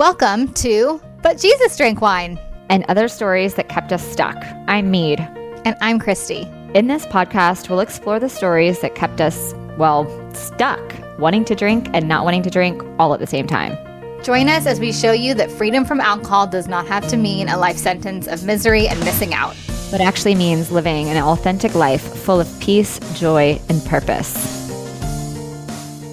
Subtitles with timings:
[0.00, 2.40] Welcome to But Jesus Drank Wine.
[2.70, 4.34] and other stories that kept us stuck.
[4.66, 5.20] I'm Mead.
[5.66, 6.48] And I'm Christy.
[6.72, 10.80] In this podcast, we'll explore the stories that kept us, well, stuck,
[11.18, 13.76] wanting to drink and not wanting to drink all at the same time.
[14.24, 17.50] Join us as we show you that freedom from alcohol does not have to mean
[17.50, 19.54] a life sentence of misery and missing out.
[19.90, 24.34] But actually means living an authentic life full of peace, joy, and purpose.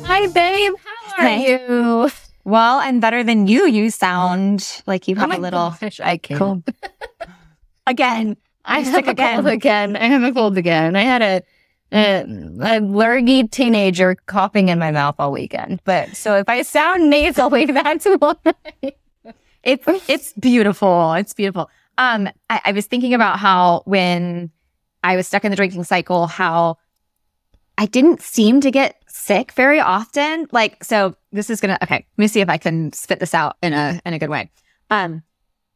[0.03, 0.73] Hi, babe.
[1.15, 1.51] How are Hey.
[1.69, 2.11] you?
[2.47, 3.67] Well, I'm better than you.
[3.67, 6.39] You sound like you have a little gosh, I can't.
[6.39, 6.63] cold.
[7.87, 8.37] Again.
[8.63, 9.45] I Sick again.
[9.45, 9.97] again.
[9.97, 10.95] I have a cold again.
[10.95, 11.41] I had a,
[11.91, 12.23] a,
[12.61, 15.81] a lurgy teenager coughing in my mouth all weekend.
[15.83, 18.35] But so if I sound nasally, that's why.
[19.63, 21.13] It's it's beautiful.
[21.13, 21.69] It's beautiful.
[21.97, 24.51] Um, I, I was thinking about how when
[25.03, 26.77] I was stuck in the drinking cycle, how
[27.77, 30.47] I didn't seem to get sick very often.
[30.51, 32.05] Like, so this is gonna okay.
[32.17, 34.49] Let me see if I can spit this out in a in a good way.
[34.89, 35.21] Um,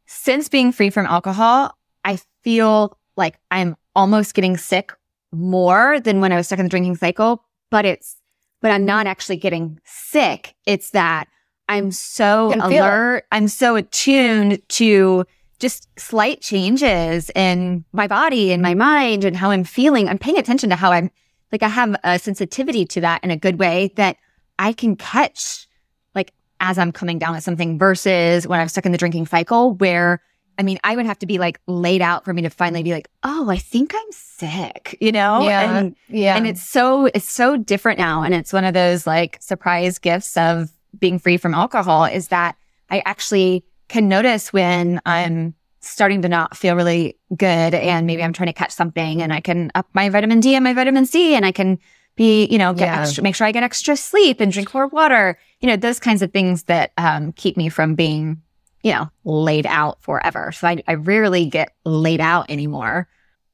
[0.07, 4.93] since being free from alcohol, I feel like I'm almost getting sick
[5.31, 7.43] more than when I was stuck in the drinking cycle.
[7.69, 8.17] But it's
[8.61, 10.55] but I'm not actually getting sick.
[10.65, 11.27] It's that
[11.67, 12.87] I'm so Can feel it.
[12.87, 13.25] alert.
[13.31, 15.25] I'm so attuned to
[15.59, 20.09] just slight changes in my body and my mind and how I'm feeling.
[20.09, 21.11] I'm paying attention to how I'm
[21.51, 24.17] like I have a sensitivity to that in a good way that
[24.59, 25.67] I can catch
[26.15, 29.73] like as I'm coming down with something versus when I'm stuck in the drinking cycle
[29.75, 30.21] where
[30.57, 32.91] I mean I would have to be like laid out for me to finally be
[32.91, 35.41] like, oh, I think I'm sick, you know?
[35.43, 35.77] yeah.
[35.77, 36.35] And yeah.
[36.35, 40.37] and it's so it's so different now and it's one of those like surprise gifts
[40.37, 42.55] of being free from alcohol is that
[42.89, 48.33] i actually can notice when i'm starting to not feel really good and maybe i'm
[48.33, 51.33] trying to catch something and i can up my vitamin d and my vitamin c
[51.35, 51.77] and i can
[52.15, 53.01] be you know get Yeah.
[53.01, 56.21] extra make sure i get extra sleep and drink more water you know those kinds
[56.21, 58.41] of things that um, keep me from being
[58.83, 63.07] you know laid out forever so i, I rarely get laid out anymore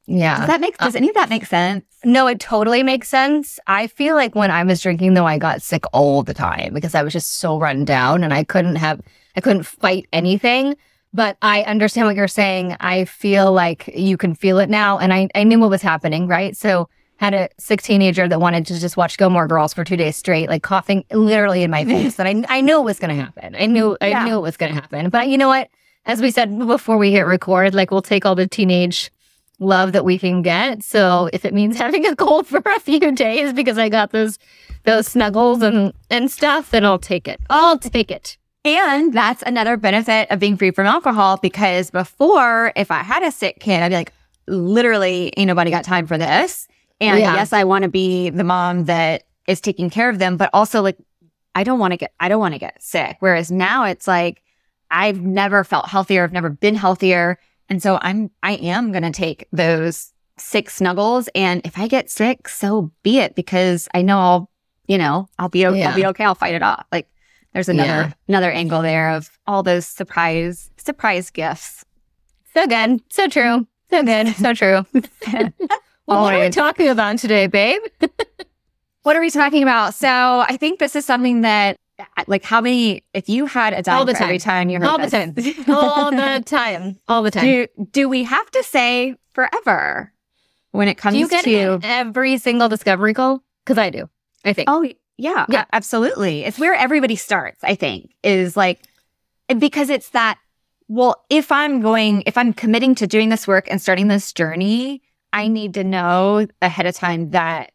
[0.05, 0.37] yeah.
[0.37, 3.59] does that make does any of that make sense No, it totally makes sense.
[3.67, 6.95] I feel like when I was drinking, though, I got sick all the time because
[6.95, 9.01] I was just so run down and I couldn't have,
[9.35, 10.77] I couldn't fight anything.
[11.13, 12.75] But I understand what you're saying.
[12.79, 14.99] I feel like you can feel it now.
[14.99, 16.55] And I, I knew what was happening, right?
[16.55, 20.15] So, had a sick teenager that wanted to just watch Gilmore Girls for two days
[20.15, 22.19] straight, like coughing literally in my face.
[22.19, 23.55] And I, I knew it was going to happen.
[23.57, 24.23] I knew, I Yeah.
[24.23, 25.09] knew it was going to happen.
[25.09, 25.69] But you know what?
[26.05, 29.09] As we said before we hit record, like we'll take all the teenage
[29.59, 30.83] love that we can get.
[30.83, 34.37] So if it means having a cold for a few days because I got those
[34.83, 37.39] those snuggles and and stuff, then I'll take it.
[37.49, 38.37] I'll take it.
[38.67, 43.31] And that's another benefit of being free from alcohol because before, if I had a
[43.31, 44.11] sick kid, I'd be like,
[44.45, 46.67] literally, ain't nobody got time for this.
[46.99, 47.35] And Yeah.
[47.35, 50.81] yes, I want to be the mom that is taking care of them, but also
[50.81, 50.97] like,
[51.55, 53.15] I don't want to get, I don't want to get sick.
[53.21, 54.43] Whereas now it's like,
[54.91, 56.25] I've never felt healthier.
[56.25, 57.39] I've never been healthier.
[57.69, 61.29] And so I'm, I am going to take those sick snuggles.
[61.35, 64.51] And if I get sick, so be it because I know I'll,
[64.87, 65.79] you know, I'll be, okay.
[65.79, 65.89] Yeah.
[65.89, 66.25] I'll be okay.
[66.25, 66.85] I'll fight it off.
[66.91, 67.07] Like,
[67.57, 68.11] there's another Yeah.
[68.27, 71.83] another angle there of all those surprise surprise gifts.
[72.53, 73.01] So good.
[73.09, 73.67] So true.
[73.89, 74.35] So good.
[74.35, 74.85] So true.
[75.33, 75.53] well,
[76.07, 77.81] All what are we talking about today, babe?
[79.03, 79.93] What are we talking about?
[79.93, 83.81] So I think this is something that uh, like how many if you had a
[83.81, 85.73] dime All the for every time you heard All the this, time.
[85.73, 86.99] All the time.
[87.07, 87.45] All the time.
[87.45, 90.11] do do we have to say forever
[90.71, 93.41] when it comes Do you get to every single discovery call?
[93.63, 94.09] Because I do.
[94.43, 94.69] I think.
[94.69, 94.85] Oh
[95.17, 95.65] yeah, Yeah.
[95.73, 96.43] absolutely.
[96.43, 98.81] It's where everybody starts, I think, is like
[99.59, 100.37] because it's that
[100.89, 105.01] well, if I'm going if I'm committing to doing this work and starting this journey,
[105.33, 107.71] I need to know ahead of time that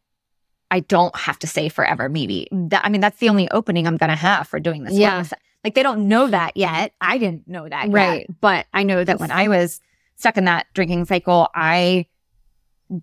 [0.71, 2.49] I don't have to say forever maybe.
[2.51, 4.95] That I mean that's the only opening I'm going to have for doing this.
[4.95, 5.19] Yeah.
[5.23, 5.33] work.
[5.65, 6.93] Like they don't know that yet.
[7.01, 7.93] I didn't know that yet.
[7.93, 8.27] Right.
[8.41, 9.81] But I know that when I was
[10.17, 12.07] stuck in that drinking cycle, I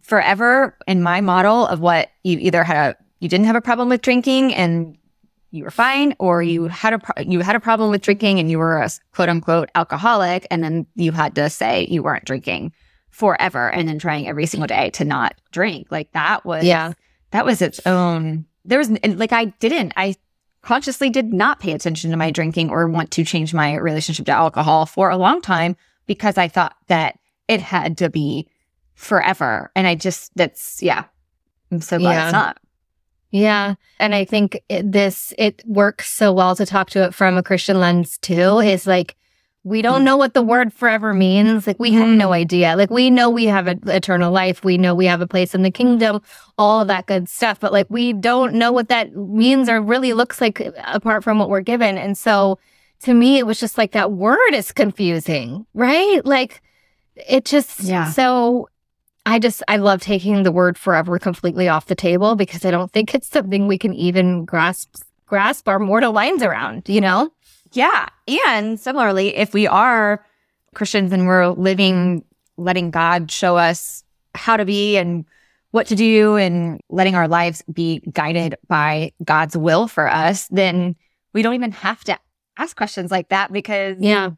[0.04, 3.90] forever in my model of what you either had a you didn't have a problem
[3.90, 4.98] with drinking and
[5.52, 8.50] you were fine or you had a pro- you had a problem with drinking and
[8.52, 12.72] you were a quote unquote alcoholic and then you had to say you weren't drinking
[13.10, 16.94] forever and then trying every single day to not drink like that was Yeah.
[17.32, 20.16] that was its own there was like i didn't i
[20.62, 24.32] consciously did not pay attention to my drinking or want to change my relationship to
[24.32, 27.18] alcohol for a long time because i thought that
[27.48, 28.48] it had to be
[28.94, 31.06] forever and i just that's yeah
[31.72, 32.26] i'm so glad Yeah.
[32.26, 32.58] it's not
[33.32, 33.76] Yeah.
[34.00, 37.44] And I think it, this, it works so well to talk to it from a
[37.44, 38.60] Christian lens too.
[38.60, 39.16] Is like,
[39.64, 40.06] we don't mm.
[40.06, 41.68] know what the word forever means.
[41.68, 42.18] Like, we have mm-hmm.
[42.18, 42.76] no idea.
[42.76, 44.64] Like, we know we have an eternal life.
[44.64, 46.22] We know we have a place in the kingdom,
[46.58, 47.60] all that good stuff.
[47.60, 51.50] But like, we don't know what that means or really looks like apart from what
[51.50, 51.98] we're given.
[51.98, 52.58] And so,
[53.02, 56.26] to me, it was just like that word is confusing, right?
[56.26, 56.62] Like
[57.16, 58.10] it just, Yeah.
[58.12, 58.70] so
[59.26, 62.92] I just, I love taking the word forever completely off the table because I don't
[62.92, 64.96] think it's something we can even grasp,
[65.26, 67.30] grasp our mortal minds around, you know?
[67.74, 68.08] Yeah.
[68.28, 70.26] And similarly, if we are
[70.74, 72.24] Christians and we're living,
[72.58, 75.26] letting God show us how to be and
[75.72, 80.96] what to do and letting our lives be guided by God's will for us, then
[81.34, 82.18] we don't even have to
[82.58, 84.32] ask questions like that because Yeah.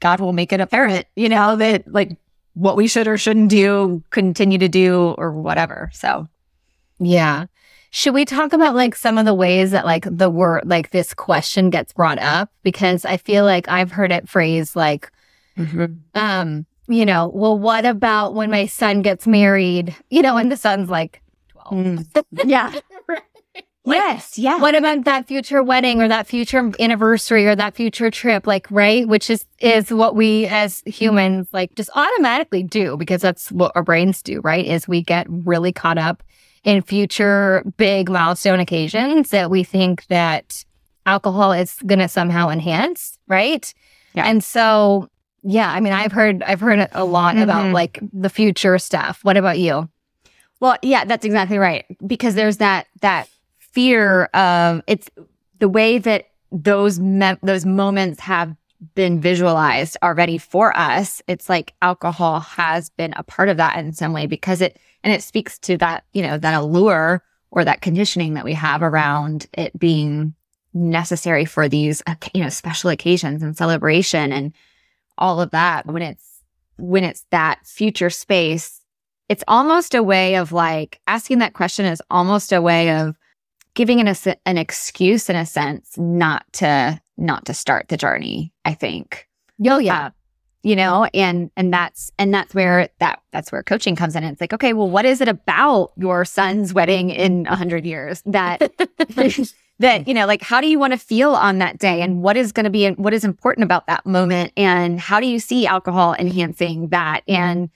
[0.00, 2.16] God will make it apparent, you know, that like
[2.56, 5.90] what we should or shouldn't do, continue to do, or whatever.
[5.92, 6.26] So,
[6.98, 7.46] Yeah.
[7.90, 11.14] Should we talk about like some of the ways that like the word, like this
[11.14, 12.50] question gets brought up?
[12.62, 15.10] Because I feel like I've heard it phrased like,
[16.14, 19.94] um, you know, well, what about when my son gets married?
[20.10, 21.22] You know, and the son's like
[21.68, 22.06] 12.
[22.44, 22.72] yeah.
[23.86, 24.36] Like, yes.
[24.36, 24.56] Yeah.
[24.58, 28.46] What about that future wedding or that future anniversary or that future trip?
[28.46, 29.06] Like, right?
[29.06, 33.82] Which is, is what we as humans like just automatically do because that's what our
[33.84, 34.66] brains do, right?
[34.66, 36.22] Is we get really caught up
[36.64, 40.64] in future big milestone occasions that we think that
[41.06, 43.72] alcohol is going to somehow enhance, right?
[44.14, 44.24] Yeah.
[44.26, 45.08] And so,
[45.44, 47.72] yeah, I mean, I've heard, I've heard a lot about Mhm.
[47.72, 49.20] like the future stuff.
[49.22, 49.88] What about you?
[50.58, 51.84] Well, yeah, that's exactly right.
[52.04, 53.28] Because there's that that
[53.76, 55.10] fear of it's
[55.58, 58.56] the way that those me- those moments have
[58.94, 61.20] been visualized already for us.
[61.28, 65.12] It's like alcohol has been a part of that in some way because it and
[65.12, 69.46] it speaks to that you know that allure or that conditioning that we have around
[69.52, 70.34] it being
[70.72, 72.02] necessary for these
[72.32, 74.54] you know special occasions and celebration and
[75.18, 76.42] all of that when it's
[76.78, 78.80] when it's that future space
[79.28, 83.16] it's almost a way of like asking that question is almost a way of
[83.76, 88.74] giving an, an excuse in a sense not to not to start the journey i
[88.74, 89.28] think.
[89.66, 90.06] Oh, yeah.
[90.06, 90.10] Uh,
[90.62, 94.24] you know and and that's and that's where that that's where coaching comes in.
[94.24, 98.58] It's like okay well what is it about your son's wedding in 100 years that
[99.78, 102.02] that you know like how do you want to feel on that day?
[102.02, 104.52] And what is going to be what is important about that moment?
[104.56, 107.22] And how do you see alcohol enhancing that?
[107.28, 107.70] And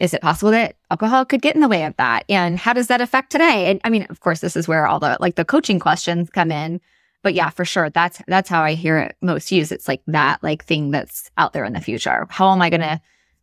[0.00, 2.24] is it possible that alcohol could get in the way of that?
[2.28, 3.70] And how does that affect today?
[3.70, 6.50] And i mean of course this is where all the like the coaching questions come
[6.52, 6.80] in.
[7.22, 9.72] But yeah for sure that's that's how i hear it most used.
[9.72, 12.26] It's like that like thing that's out there in the future.
[12.30, 13.00] How am i going to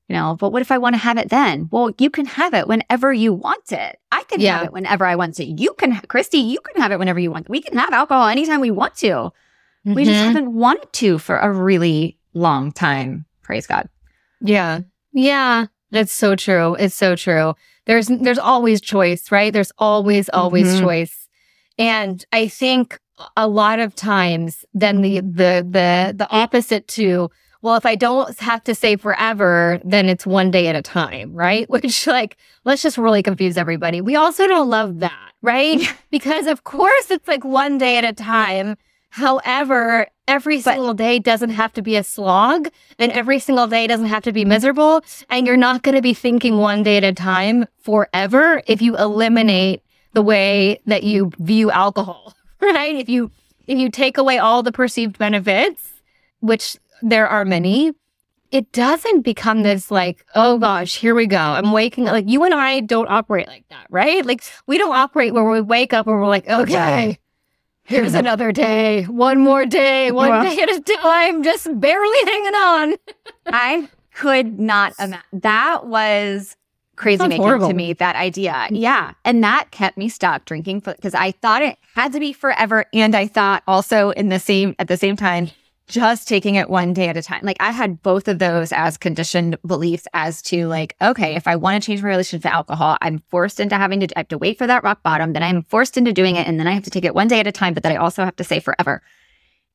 [0.10, 1.68] you know but what if i want to have it then?
[1.72, 3.98] Well you can have it whenever you want it.
[4.12, 4.58] I can Yeah.
[4.60, 5.46] have it whenever i want to.
[5.46, 7.50] You can christy you can have it whenever you want.
[7.50, 9.32] We can have alcohol anytime we want to.
[9.86, 10.26] We just Mhm.
[10.28, 13.26] haven't wanted to for a really long time.
[13.42, 13.90] Praise god.
[14.40, 14.80] Yeah.
[15.12, 15.66] Yeah.
[15.94, 16.74] That's so true.
[16.76, 17.54] It's so true.
[17.86, 19.54] There's there's always choice, right?
[19.54, 20.80] There's always always Mhm.
[20.82, 21.30] choice.
[21.78, 23.00] And I think
[23.38, 27.30] a lot of times then the the the the opposite to
[27.62, 31.32] well if I don't have to say forever then it's one day at a time,
[31.34, 31.70] right?
[31.76, 34.02] Which like let's just really confuse everybody.
[34.02, 35.80] We also don't love that, right?
[36.12, 38.78] because of course it's like one day at a time.
[39.14, 42.68] However, every But- single day doesn't have to be a slog
[42.98, 45.02] and every single day doesn't have to be miserable.
[45.30, 48.98] And you're not going to be thinking one day at a time forever if you
[48.98, 49.84] eliminate
[50.14, 52.96] the way that you view alcohol, right?
[52.96, 53.30] If you
[53.68, 55.94] if you take away all the perceived benefits,
[56.40, 57.92] which there are many,
[58.52, 61.38] it doesn't become this like, oh gosh, here we go.
[61.38, 62.14] I'm waking up.
[62.14, 64.26] like you and I don't operate like that, right?
[64.26, 67.20] Like we don't operate where we wake up and we're like, okay,
[67.86, 72.56] here's another day, one more day, one Well- day at a time, just barely hanging
[72.56, 72.94] on.
[73.48, 75.24] I could not imagine.
[75.34, 76.56] That was
[76.96, 77.70] crazy making horrible.
[77.70, 78.68] to me, that idea.
[78.70, 79.14] Yeah.
[79.26, 82.86] And that kept me stopped drinking because I thought it had to be forever.
[82.94, 85.50] And I thought also in the same, at the same time,
[85.88, 87.42] just taking it one day at a time.
[87.44, 91.56] Like I had both of those as conditioned beliefs as to like, okay, if I
[91.58, 94.38] want to change my relationship to alcohol, I'm forced into having to, I have to
[94.38, 95.34] wait for that rock bottom.
[95.34, 96.48] Then I'm forced into doing it.
[96.48, 97.98] And then I have to take it one day at a time, but then I
[97.98, 99.02] also have to say forever.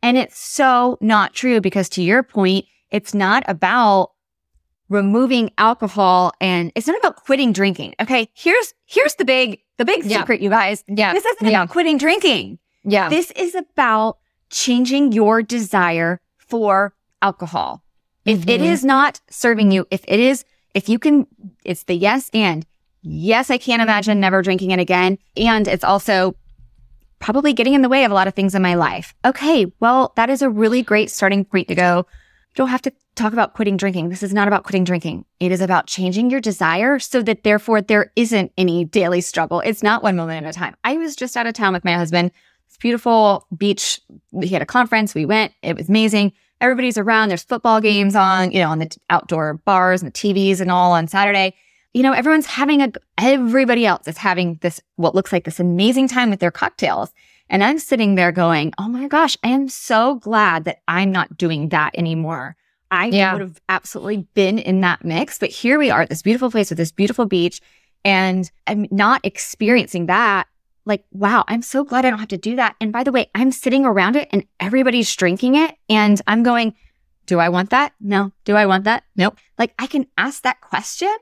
[0.03, 4.13] And it's so not true because to your point, it's not about
[4.89, 7.95] removing alcohol and it's not about quitting drinking.
[8.01, 8.31] Okay.
[8.33, 10.21] Here's, here's the big, the big Yeah.
[10.21, 10.83] secret, you guys.
[10.89, 11.13] Yeah.
[11.13, 11.63] This isn't Yeah.
[11.65, 12.59] about quitting drinking.
[12.85, 13.11] Yeah.
[13.11, 14.17] This is about
[14.51, 17.83] changing your desire for alcohol.
[18.25, 18.65] If it Mhm.
[18.65, 21.27] is not serving you, if it is, if you can,
[21.65, 22.67] it's the yes and
[23.03, 25.19] yes, I can't imagine never drinking it again.
[25.37, 26.35] And it's also
[27.21, 29.15] probably getting in the way of a lot of things in my life.
[29.25, 31.99] Okay, well, that is a really great starting point to go.
[31.99, 34.09] You don't have to talk about quitting drinking.
[34.09, 35.25] This is not about quitting drinking.
[35.41, 39.61] It is about changing your desire so that therefore there isn't any daily struggle.
[39.61, 40.77] It's not one moment at a time.
[40.85, 42.31] I was just out of town with my husband
[42.69, 44.01] this beautiful beach.
[44.31, 45.15] We had a conference.
[45.15, 45.53] We went.
[45.63, 46.33] It was amazing.
[46.61, 47.29] Everybody's around.
[47.29, 50.93] There's football games on, you know, on the outdoor bars and the TVs and all
[50.93, 51.55] on Saturday.
[51.95, 56.09] You know, everyone's having a, everybody else is having this, what looks like this amazing
[56.09, 57.13] time with their cocktails.
[57.49, 61.39] And I'm sitting there going, oh my gosh, I am so glad that I'm not
[61.39, 62.57] doing that anymore.
[62.91, 63.33] I Yeah.
[63.33, 65.39] would have absolutely been in that mix.
[65.39, 67.61] But here we are at this beautiful place with this beautiful beach.
[68.05, 70.47] And I'm not experiencing that.
[70.89, 72.75] Like, wow, I'm so glad I don't have to do that.
[72.81, 75.75] And by the way, I'm sitting around it and everybody's drinking it.
[75.89, 76.75] And I'm going,
[77.27, 77.93] do I want that?
[78.01, 78.33] No.
[78.45, 79.05] Do I want that?
[79.15, 79.37] Nope.
[79.59, 81.15] Like, I can ask that question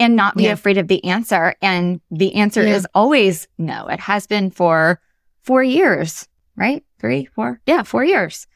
[0.00, 0.52] and not be Yeah.
[0.52, 1.54] afraid of the answer.
[1.60, 2.74] And the answer Yeah.
[2.76, 3.86] is always no.
[3.88, 5.00] It has been for
[5.42, 6.82] four years, right?
[6.98, 7.60] Three, four.
[7.66, 8.46] Yeah, four years,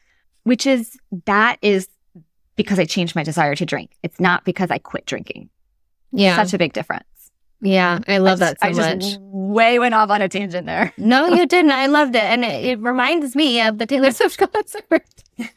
[0.43, 1.87] which is that is
[2.55, 3.91] because I changed my desire to drink.
[4.01, 5.49] It's not because I quit drinking.
[6.11, 6.35] Yeah.
[6.37, 7.05] Such a big difference.
[7.61, 7.99] Yeah.
[8.07, 9.01] I love I that just- so I much.
[9.03, 10.93] just way went off on a tangent there.
[10.97, 11.71] No, you didn't.
[11.71, 12.23] I loved it.
[12.23, 15.03] And it, it reminds me of the Taylor Swift concert.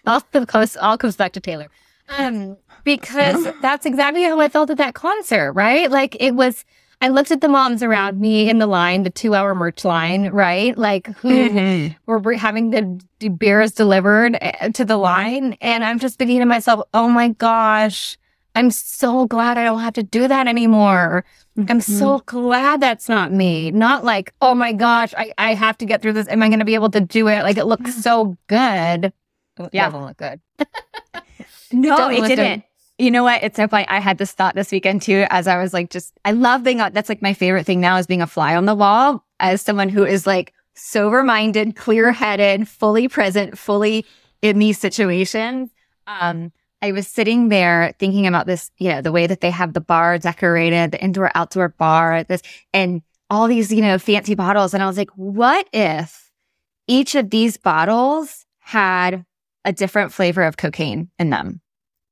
[0.07, 1.69] all, comes, all comes back to Taylor.
[2.17, 5.90] Um, because that's exactly how I felt at that concert, right?
[5.90, 6.64] Like it was,
[7.02, 10.31] I looked at the moms around me in the line, the two hour merch line,
[10.31, 10.76] right?
[10.76, 15.57] Like who were having the d- beers delivered eh, to the line.
[15.61, 18.17] And I'm just thinking to myself, oh my gosh,
[18.55, 21.25] I'm so glad I don't have to do that anymore.
[21.69, 23.71] I'm so glad that's not me.
[23.73, 26.29] Not like, oh my gosh, I, I have to get through this.
[26.29, 27.43] Am I going to be able to do it?
[27.43, 29.07] Like it looks so good.
[29.07, 29.87] It Yeah.
[29.87, 30.41] doesn't look good.
[31.73, 32.65] No, Don't it didn't.
[32.97, 33.43] You know what?
[33.43, 33.87] It's so funny.
[33.88, 36.81] I had this thought this weekend too, as I was like, just, I love being,
[36.81, 39.61] a, that's like my favorite thing now is being a fly on the wall as
[39.62, 44.07] someone who is like sober minded, clear headed, fully present, fully
[44.43, 45.71] in these situations.
[46.07, 49.73] Um, I was sitting there thinking about this, you know, the way that they have
[49.73, 52.42] the bar decorated, the indoor outdoor bar, this,
[52.73, 54.75] and all these, you know, fancy bottles.
[54.75, 56.30] And I was like, what if
[56.87, 59.25] each of these bottles had
[59.64, 61.61] a different flavor of cocaine in them?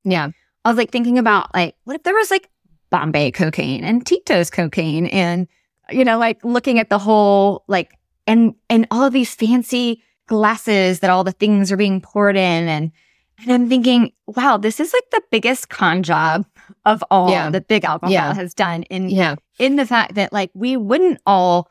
[0.04, 0.30] Yeah.
[0.64, 2.50] I was like thinking about like, what if there was like
[2.90, 5.46] Bombay cocaine and Tito's cocaine and,
[5.90, 7.96] you know, like looking at the whole, like,
[8.26, 12.68] and, and all of these fancy glasses that all the things are being poured in.
[12.68, 12.90] And,
[13.38, 16.47] and I'm thinking, wow, this is like the biggest con job
[16.85, 17.50] of all Yeah.
[17.50, 18.35] that big alcohol Yeah.
[18.35, 19.37] has done in, Yeah.
[19.59, 21.69] in the fact that like we wouldn't all,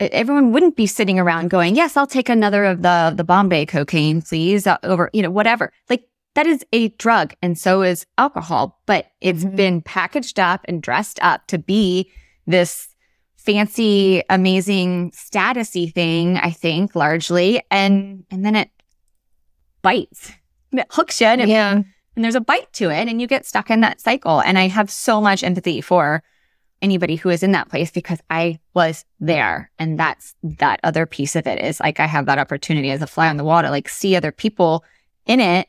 [0.00, 4.22] everyone wouldn't be sitting around going, yes, I'll take another of the, the Bombay cocaine,
[4.22, 5.72] please, uh, over, you know, whatever.
[5.88, 6.04] Like
[6.34, 9.56] that is a drug and so is alcohol, but it's Mhm.
[9.56, 12.10] been packaged up and dressed up to be
[12.46, 12.88] this
[13.36, 17.62] fancy, amazing statusy thing, I think largely.
[17.70, 18.70] And, and then it
[19.82, 20.32] bites,
[20.90, 21.82] hooks you and, Yeah.
[22.16, 24.40] and there's a bite to it and you get stuck in that cycle.
[24.40, 26.22] And I have so much empathy for
[26.82, 29.70] anybody who is in that place because I was there.
[29.78, 33.06] And that's that other piece of it is like I have that opportunity as a
[33.06, 34.84] fly on the wall to like see other people
[35.26, 35.68] in it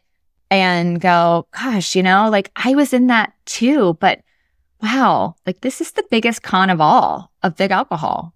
[0.52, 4.22] and go, gosh, you know, like I was in that too, but
[4.82, 8.34] wow, like this is the biggest con of all of big alcohol.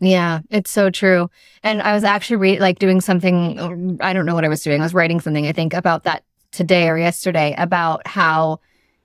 [0.00, 1.30] Yeah, it's so true.
[1.62, 3.98] And I was actually re- like doing something.
[4.00, 4.80] I don't know what I was doing.
[4.80, 5.46] I was writing something.
[5.46, 8.60] I think about that today or yesterday about how,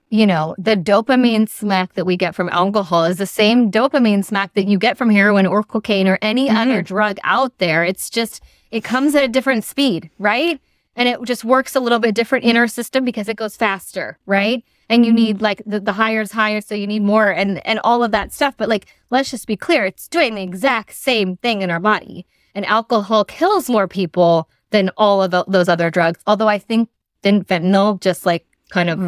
[0.08, 4.54] you know, the dopamine smack that we get from alcohol is the same dopamine smack
[4.54, 6.56] that you get from heroin or cocaine or any Mhm.
[6.56, 7.84] other drug out there.
[7.84, 10.60] It's just it comes at a different speed, right?
[10.96, 14.18] And it just works a little bit different in our system because it goes faster,
[14.26, 14.64] right?
[14.88, 17.78] And you need like the, the higher is higher, so you need more and and
[17.84, 18.54] all of that stuff.
[18.56, 22.26] But like, let's just be clear, it's doing the exact same thing in our body.
[22.54, 26.20] And alcohol kills more people than all of tho- those other drugs.
[26.26, 26.88] Although I think
[27.22, 28.98] didn't fentanyl just like kind of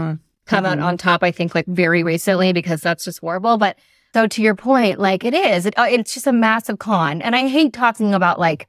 [0.47, 0.85] come out Mhm.
[0.85, 3.57] on top, I think like very recently because that's just horrible.
[3.57, 3.78] But
[4.12, 7.23] so to your point, like it is, it, uh, it's just a massive con.
[7.23, 8.68] And I hate talking about like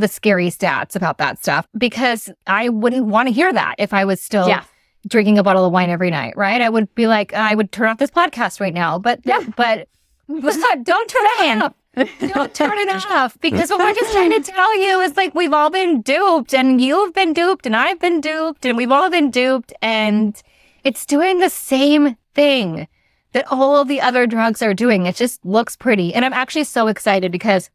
[0.00, 4.04] the scary stats about that stuff because I wouldn't want to hear that if I
[4.04, 4.64] was still Yeah.
[5.08, 6.60] drinking a bottle of wine every night, right?
[6.60, 8.98] I would be like, I would turn off this podcast right now.
[8.98, 9.40] But Yeah.
[9.56, 9.88] but,
[10.28, 11.74] but don't turn it off.
[12.32, 15.52] Don't turn it off because what we're just trying to tell you is like we've
[15.52, 19.28] all been duped and you've been duped and I've been duped and we've all been
[19.32, 20.40] duped and
[20.84, 22.86] it's doing the same thing
[23.32, 25.06] that all the other drugs are doing.
[25.06, 26.14] It just looks pretty.
[26.14, 27.70] And I'm actually so excited because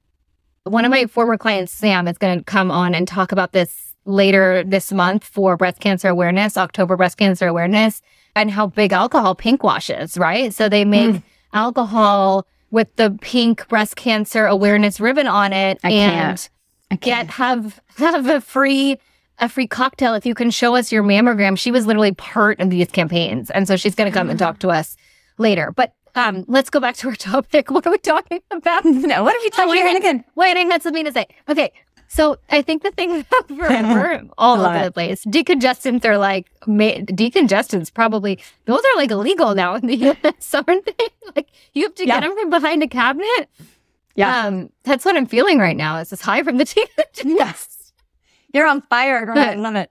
[0.65, 3.93] one of my former clients, Sam, is going to come on and talk about this
[4.05, 8.01] later this month for breast cancer awareness, October breast cancer awareness,
[8.35, 10.53] and how big alcohol pink washes, right?
[10.53, 11.23] So they make mm.
[11.53, 16.49] alcohol with the pink breast cancer awareness ribbon on it I and can't.
[16.91, 17.29] I can't.
[17.29, 18.97] have have a free
[19.39, 21.57] a free cocktail if you can show us your mammogram.
[21.57, 23.51] She was literally part of these campaigns.
[23.51, 24.95] And so she's gonna come and talk to us
[25.37, 25.71] later.
[25.71, 27.69] But um let's go back to our topic.
[27.71, 28.85] What are we talking about?
[28.85, 30.23] no, what have you Oh, about wait, you wait, again?
[30.35, 31.27] Wait, I had something to say.
[31.49, 31.71] Okay.
[32.07, 37.01] So I think the thing about forever, all over the place, decongestants are like, ma-
[37.01, 41.07] decongestants probably, those are like illegal now in the US, aren't they?
[41.35, 42.19] Like you have to Yeah.
[42.21, 43.49] get them from behind a cabinet.
[44.15, 44.45] Yeah.
[44.45, 47.23] Um, that's what I'm feeling right now is this high from the decongestants.
[47.25, 47.91] Yes.
[48.53, 49.29] You're on fire.
[49.35, 49.89] I love it.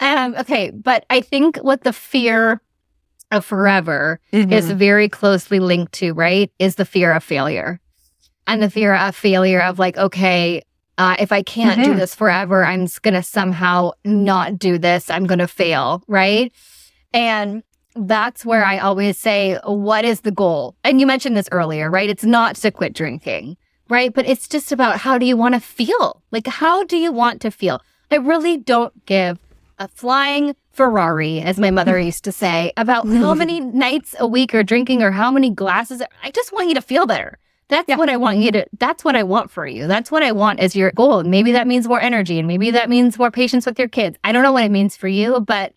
[0.00, 2.60] Um, okay, but I think what the fear
[3.30, 4.52] of forever Mm-hmm.
[4.52, 6.50] is very closely linked to, right?
[6.58, 7.80] Is the fear of failure.
[8.46, 10.62] And the fear of failure of like, okay,
[10.96, 11.96] uh, if I can't do Mhm.
[11.98, 15.10] this forever, I'm going to somehow not do this.
[15.10, 16.52] I'm going to fail, right?
[17.12, 17.62] And
[17.94, 20.74] that's where I always say, what is the goal?
[20.84, 22.08] And you mentioned this earlier, right?
[22.10, 23.56] It's not to quit drinking,
[23.88, 24.12] right?
[24.12, 26.22] But it's just about how do you want to feel?
[26.32, 27.80] Like, how do you want to feel?
[28.10, 29.38] I really don't give
[29.78, 34.52] a flying Ferrari, as my mother used to say, about how many nights a week
[34.52, 36.02] you're drinking or how many glasses.
[36.22, 37.38] I just want you to feel better.
[37.68, 39.86] That's what I want you to, that's what I want for you.
[39.86, 41.22] That's what I want as your goal.
[41.22, 44.16] Maybe that means more energy and maybe that means more patience with your kids.
[44.24, 45.74] I don't know what it means for you, but,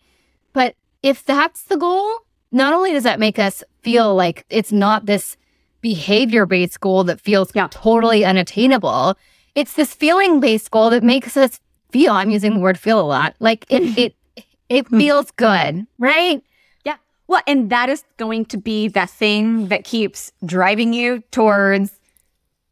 [0.54, 2.10] but if that's the goal,
[2.50, 5.36] not only does that make us feel like it's not this
[5.82, 7.68] behavior based goal that feels Yeah.
[7.70, 9.18] totally unattainable,
[9.54, 11.60] it's this feeling based goal that makes us
[11.92, 12.12] feel.
[12.12, 13.34] I'm using the word feel a lot.
[13.38, 13.98] Like it,
[14.36, 16.42] it, it feels good, right?
[16.84, 16.96] Yeah.
[17.26, 21.98] Well, and that is going to be the thing that keeps driving you towards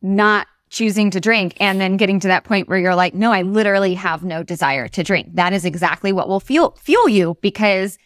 [0.02, 3.42] not choosing to drink and then getting to that point where you're like, no, I
[3.42, 5.34] literally have no desire to drink.
[5.34, 7.98] That is exactly what will fuel fuel you because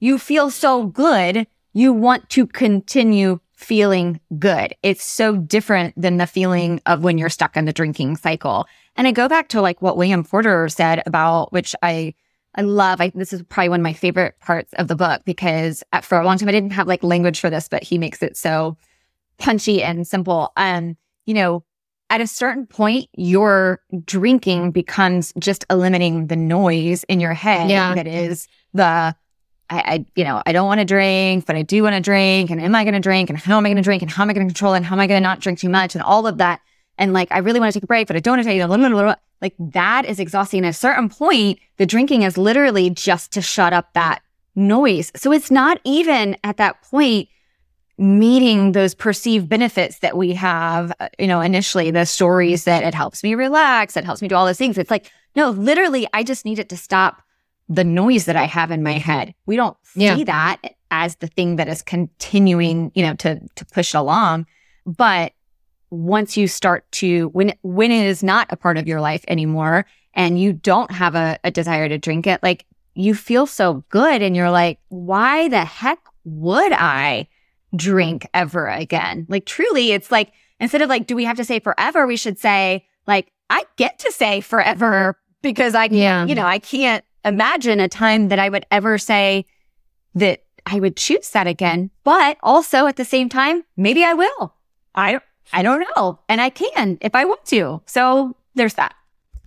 [0.00, 1.46] you feel so good.
[1.72, 4.74] You want to continue feeling good.
[4.82, 8.66] It's so different than the feeling of when you're stuck in the drinking cycle.
[8.96, 12.14] And I go back to like what William Porter said about which I
[12.54, 13.00] I love.
[13.00, 16.18] I, this is probably one of my favorite parts of the book because at, for
[16.18, 18.76] a long time I didn't have like language for this, but he makes it so
[19.38, 20.52] punchy and simple.
[20.56, 21.64] Um, you know,
[22.10, 27.94] at a certain point, your drinking becomes just eliminating the noise in your head Yeah.
[27.94, 29.14] that is the I,
[29.70, 32.50] I you know, I don't want to drink, but I do want to drink.
[32.50, 33.30] And am I going to drink?
[33.30, 34.02] And how am I going to drink?
[34.02, 34.74] And how am I going to control?
[34.74, 35.94] And how am I going to not drink too much?
[35.94, 36.60] And all of that.
[36.98, 38.66] And like, I really want to take a break, but I don't want to take
[38.66, 39.14] blah.
[39.40, 40.64] Like that is exhausting.
[40.64, 44.20] At a certain point, the drinking is literally just to shut up that
[44.54, 45.10] noise.
[45.16, 47.28] So it's not even at that point
[47.96, 52.94] meeting those perceived benefits that we have, uh, you know, initially the stories that it
[52.94, 54.78] helps me relax, it helps me do all those things.
[54.78, 57.22] It's like, no, literally, I just need it to stop
[57.68, 59.34] the noise that I have in my head.
[59.46, 60.24] We don't see Yeah.
[60.24, 60.58] that
[60.90, 64.46] as the thing that is continuing, you know, to to push along.
[64.86, 65.32] But
[65.90, 69.84] once you start to when when it is not a part of your life anymore
[70.14, 74.22] and you don't have a, a desire to drink it, like you feel so good
[74.22, 77.28] and you're like, why the heck would I
[77.74, 79.26] drink ever again?
[79.28, 82.06] Like truly, it's like instead of like, do we have to say forever?
[82.06, 86.26] We should say, like, I get to say forever because I Yeah.
[86.26, 89.46] you know, I can't imagine a time that I would ever say
[90.14, 91.90] that I would choose that again.
[92.04, 94.54] But also at the same time, maybe I will.
[94.94, 96.18] I don't I don't know.
[96.28, 97.80] And I can if I want to.
[97.86, 98.94] So there's that.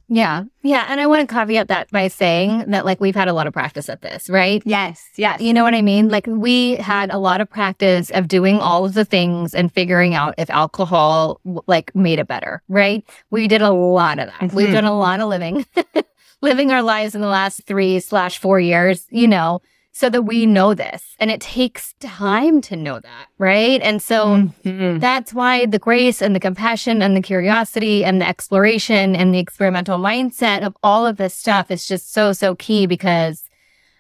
[0.10, 0.44] Yeah.
[0.62, 0.86] Yeah.
[0.90, 3.54] And I want to caveat that by saying that, like, we've had a lot of
[3.54, 4.62] practice at this, right?
[4.66, 5.02] Yes.
[5.16, 5.40] Yes.
[5.42, 6.10] You know what I mean?
[6.10, 10.14] Like, we had a lot of practice of doing all of the things and figuring
[10.14, 13.04] out if alcohol, like, made it better, right?
[13.32, 14.54] We did a lot of that.
[14.54, 14.74] We've Mhm.
[14.74, 15.66] done a lot of living,
[16.42, 19.62] living our lives in the last three slash four years, you know,
[19.96, 21.16] so that we know this.
[21.20, 23.80] And it takes time to know that, right?
[23.82, 25.00] And so, Mhm.
[25.00, 29.40] that's why the grace and the compassion and the curiosity and the exploration and the
[29.40, 33.44] experimental mindset of all of this stuff is just so, so key because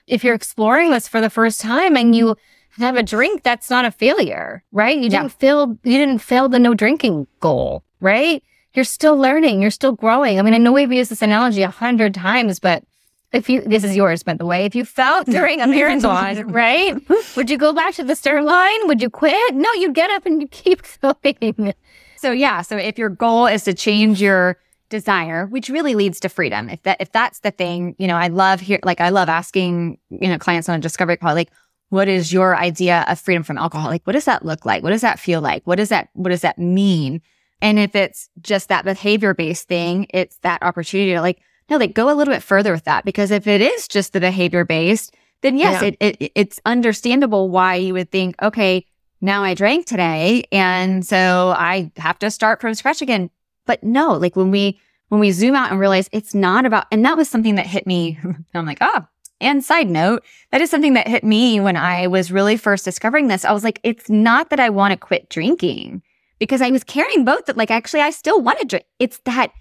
[0.07, 2.35] if you're exploring this for the first time and you
[2.79, 4.97] have a drink, that's not a failure, right?
[4.97, 5.19] You Yeah.
[5.21, 8.41] didn't fail, you didn't fail the no drinking goal, right?
[8.73, 10.39] You're still learning, you're still growing.
[10.39, 12.83] I mean, I know we've used this analogy a hundred times, but
[13.33, 16.95] if you, this is yours, by the way, if you fell during a marathon, right?
[17.35, 18.87] Would you go back to the start line?
[18.87, 19.55] Would you quit?
[19.55, 21.73] No, you get up and you keep going.
[22.17, 24.57] So yeah, so if your goal is to change your
[24.89, 28.27] desire, which really leads to freedom, if that if that's the thing, you know, I
[28.27, 31.49] love here like I love asking, you know, clients on a discovery call, like,
[31.89, 33.89] what is your idea of freedom from alcohol?
[33.89, 34.83] Like, what does that look like?
[34.83, 35.65] What does that feel like?
[35.65, 37.21] What does that what does that mean?
[37.61, 41.41] And if it's just that behavior based thing, it's that opportunity to like,
[41.73, 43.05] no, like go a little bit further with that.
[43.05, 45.91] Because if it is just the behavior based, then yes, Yeah.
[45.99, 48.85] it, it it's understandable why you would think, okay,
[49.21, 53.29] now I drank today, and so I have to start from scratch again.
[53.65, 57.05] But no, like when we when we zoom out and realize it's not about, and
[57.05, 58.19] that was something that hit me.
[58.53, 59.05] I'm like, oh.
[59.41, 63.27] And side note, that is something that hit me when I was really first discovering
[63.27, 63.43] this.
[63.43, 66.01] I was like, it's not that I want to quit drinking
[66.39, 68.85] because I was carrying both that, like, actually, I still want to drink.
[68.99, 69.51] It's that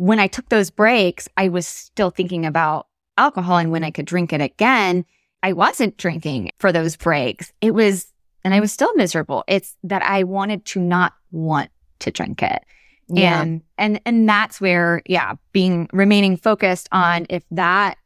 [0.00, 2.86] when I took those breaks, I was still thinking about
[3.18, 5.04] alcohol and when I could drink it again.
[5.42, 7.52] I wasn't drinking for those breaks.
[7.60, 8.06] It was,
[8.42, 9.44] and I was still miserable.
[9.46, 12.64] It's that I wanted to not want to drink it.
[13.08, 13.42] Yeah.
[13.42, 17.98] And, and, and that's where, yeah, being, remaining focused on if that,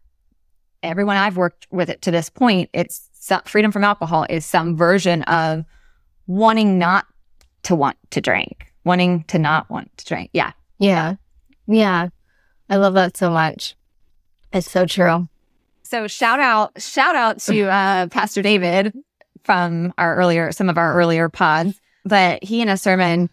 [0.83, 4.77] everyone I've worked with it to this point, it's some, freedom from alcohol is some
[4.77, 5.65] version of
[6.27, 7.07] wanting not
[7.63, 10.31] to want to drink, wanting to not want to drink.
[10.33, 10.51] Yeah.
[10.81, 11.15] Yeah.
[11.67, 12.09] Yeah.
[12.69, 13.77] I love that so much.
[14.53, 15.29] It's so true.
[15.83, 18.95] So shout out, shout out to uh, Pastor David
[19.45, 21.81] from our earlier, some of our earlier pods.
[22.05, 23.31] But he in a sermon,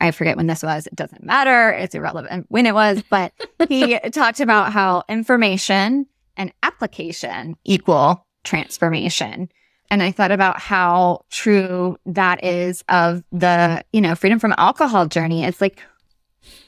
[0.00, 0.86] I forget when this was.
[0.86, 1.70] It doesn't matter.
[1.70, 3.02] It's irrelevant when it was.
[3.08, 3.32] But
[3.68, 9.48] he talked about how information and application equal transformation.
[9.90, 15.06] And I thought about how true that is of the, you know, freedom from alcohol
[15.06, 15.44] journey.
[15.44, 15.80] It's like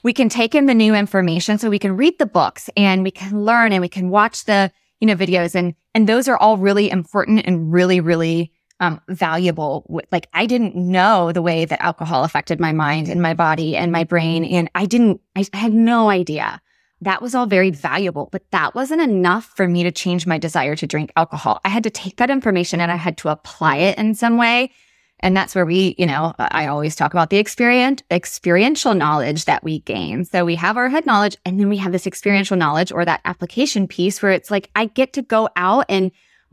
[0.02, 3.10] we can take in the new information so we can read the books and we
[3.10, 6.56] can learn and we can watch the, you know, videos and and those are all
[6.56, 10.02] really important and really really um, valuable.
[10.12, 13.90] Like I didn't know the way that alcohol affected my mind and my body and
[13.90, 16.60] my brain and I didn't I had no idea.
[17.00, 20.74] That was all very valuable, but that wasn't enough for me to change my desire
[20.74, 21.60] to drink alcohol.
[21.64, 24.72] I had to take that information and I had to apply it in some way.
[25.20, 29.64] And that's where we, you know, I always talk about the experience, experiential knowledge that
[29.64, 30.24] we gain.
[30.24, 33.20] So we have our head knowledge and then we have this experiential knowledge or that
[33.24, 36.12] application piece where it's like, I get to go out and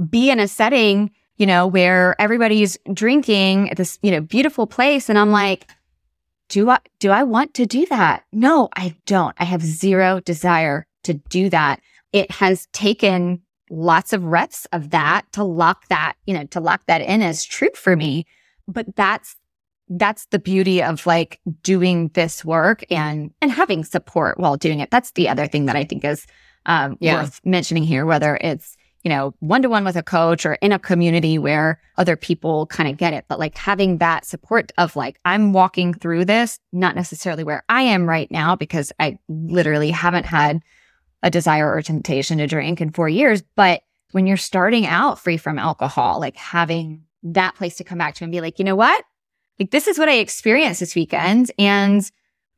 [0.10, 5.10] be in a setting, you know, where everybody's drinking at this, you know, beautiful place.
[5.10, 5.69] And I'm like,
[6.49, 8.23] do I, do I want to do that?
[8.32, 9.36] No, I don't.
[9.39, 11.82] I have zero desire to do that.
[12.12, 16.86] It has taken lots of reps of that to lock that, you know, to lock
[16.88, 18.25] that in as true for me.
[18.67, 19.36] But that's,
[19.89, 24.89] that's the beauty of like doing this work and, and having support while doing it.
[24.91, 26.25] That's the other thing that I think is,
[26.65, 27.21] um, Yeah.
[27.21, 30.71] worth mentioning here, whether it's, you know, one to one with a coach or in
[30.71, 33.25] a community where other people kind of get it.
[33.28, 37.84] But like having that support of like, I'm walking through this, not necessarily where I
[37.84, 40.63] am right now, because I literally haven't had
[41.21, 43.43] a desire or temptation to drink in four years.
[43.56, 48.15] But when you're starting out free from alcohol, like having that place to come back
[48.15, 49.03] to and be like, you know what?
[49.59, 51.51] Like, this is what I experienced this weekend.
[51.57, 52.09] And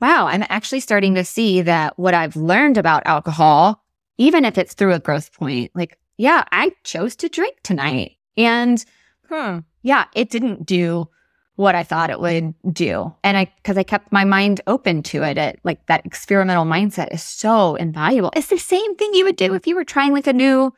[0.01, 3.83] wow, I'm actually starting to see that what I've learned about alcohol,
[4.17, 8.17] even if it's through a growth point, like, yeah, I chose to drink tonight.
[8.35, 8.83] And
[9.29, 11.07] hmm, yeah, it didn't do
[11.55, 13.13] what I thought it would do.
[13.23, 15.37] And I, cause I kept my mind open to it.
[15.39, 18.31] It like that experimental mindset is so invaluable.
[18.35, 20.71] It's the same thing you would do if you were trying like a new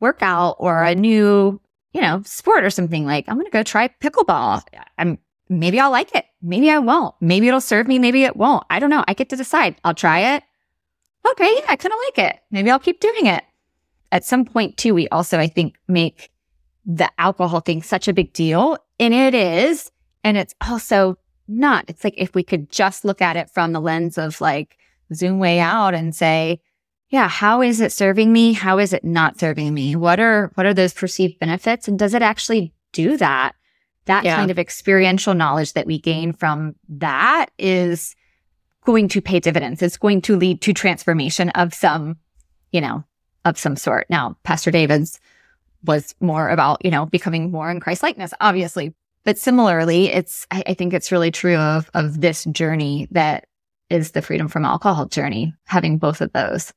[0.00, 1.60] workout or a new,
[1.96, 4.62] you know, sport or something like, I'm going to go try pickleball.
[4.98, 6.26] I'm, maybe I'll like it.
[6.42, 7.14] Maybe I won't.
[7.22, 7.98] Maybe it'll serve me.
[7.98, 8.64] Maybe it won't.
[8.68, 9.02] I don't know.
[9.08, 9.76] I get to decide.
[9.82, 10.42] I'll try it.
[11.26, 11.54] Okay.
[11.56, 11.64] Yeah.
[11.70, 12.40] I kind of like it.
[12.50, 13.44] Maybe I'll keep doing it.
[14.12, 16.30] At some point too, we also, I think, make
[16.84, 18.76] the alcohol thing such a big deal.
[19.00, 19.90] And it is.
[20.22, 21.16] And it's also
[21.48, 21.86] not.
[21.88, 24.76] It's like if we could just look at it from the lens of like
[25.14, 26.60] zoom way out and say,
[27.08, 28.52] yeah, how is it serving me?
[28.52, 29.94] How is it not serving me?
[29.96, 31.86] What are what are those perceived benefits?
[31.88, 33.54] And does it actually do that?
[34.06, 34.36] That Yeah.
[34.36, 38.14] kind of experiential knowledge that we gain from that is
[38.84, 39.82] going to pay dividends.
[39.82, 42.16] It's going to lead to transformation of some,
[42.70, 43.04] you know,
[43.44, 44.06] of some sort.
[44.10, 45.18] Now, Pastor David's
[45.84, 48.94] was more about, you know, becoming more in Christ likeness, obviously.
[49.24, 53.46] But similarly, it's I, I think it's really true of of this journey that
[53.90, 56.72] is the freedom from alcohol journey, having both of those.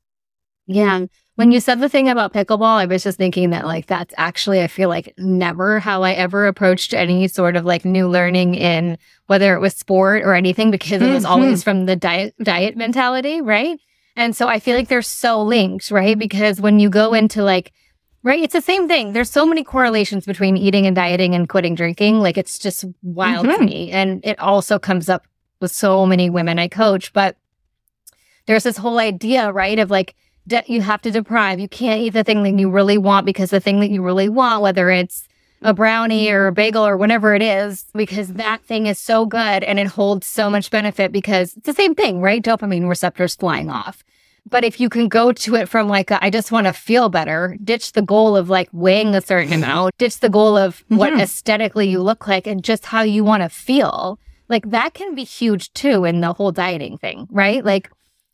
[0.71, 1.05] Yeah.
[1.36, 4.62] When you said the thing about pickleball, I was just thinking that like that's actually
[4.62, 8.97] I feel like never how I ever approached any sort of like new learning in
[9.27, 11.29] whether it was sport or anything because it was Mhm.
[11.29, 13.79] always from the diet diet mentality, right?
[14.15, 16.17] And so I feel like they're so linked, right?
[16.19, 17.71] Because when you go into like
[18.21, 19.13] right, it's the same thing.
[19.13, 22.19] There's so many correlations between eating and dieting and quitting drinking.
[22.19, 23.65] Like it's just wild to Mhm.
[23.65, 23.91] me.
[23.91, 25.23] And it also comes up
[25.62, 27.38] with so many women I coach, but
[28.45, 30.15] there's this whole idea, right, of like
[30.49, 31.59] de- you have to deprive.
[31.59, 34.27] You can't eat the thing that you really want because the thing that you really
[34.29, 35.27] want, whether it's
[35.62, 39.63] a brownie or a bagel or whatever it is, because that thing is so good
[39.63, 42.43] and it holds so much benefit because it's the same thing, right?
[42.43, 44.03] Dopamine receptors flying off.
[44.49, 47.09] But if you can go to it from like, a, I just want to feel
[47.09, 51.13] better, ditch the goal of like weighing a certain amount, ditch the goal of what
[51.13, 51.21] Mhm.
[51.21, 55.23] aesthetically you look like and just how you want to feel, like that can be
[55.25, 57.63] huge too in the whole dieting thing, right?
[57.63, 57.91] Like,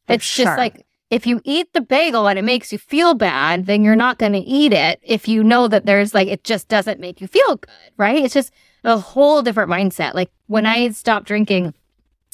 [0.07, 0.45] it's sure.
[0.45, 3.95] just like if you eat the bagel and it makes you feel bad, then you're
[3.95, 7.21] not going to eat it if you know that there's like, it just doesn't make
[7.21, 8.23] you feel good, right?
[8.23, 8.51] It's just
[8.83, 10.13] a whole different mindset.
[10.13, 11.73] Like when I stopped drinking,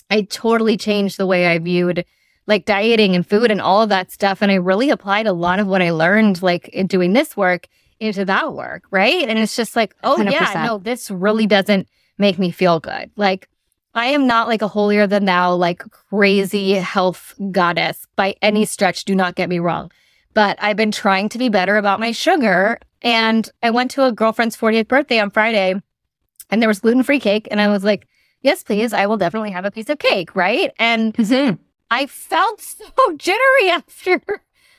[0.10, 2.06] I totally changed the way I viewed
[2.48, 4.42] like dieting and food and all of that stuff.
[4.42, 7.68] And I really applied a lot of what I learned, like in doing this work
[8.00, 8.84] into that work.
[8.90, 9.28] Right.
[9.28, 10.32] And it's just like, oh, 100%.
[10.32, 13.12] yeah, no, this really doesn't make me feel good.
[13.16, 13.48] Like,
[13.94, 19.06] I am not like a holier than thou, like crazy health goddess by any stretch.
[19.06, 19.92] Do not get me wrong.
[20.34, 22.80] But I've been trying to be better about my sugar.
[23.02, 25.82] And I went to a girlfriend's 40th birthday on Friday
[26.50, 27.48] and there was gluten free cake.
[27.52, 28.08] And I was like,
[28.42, 30.36] yes, please, I will definitely have a piece of cake.
[30.36, 30.72] Right.
[30.80, 31.56] And mm-hmm.
[31.90, 34.22] I felt so jittery after.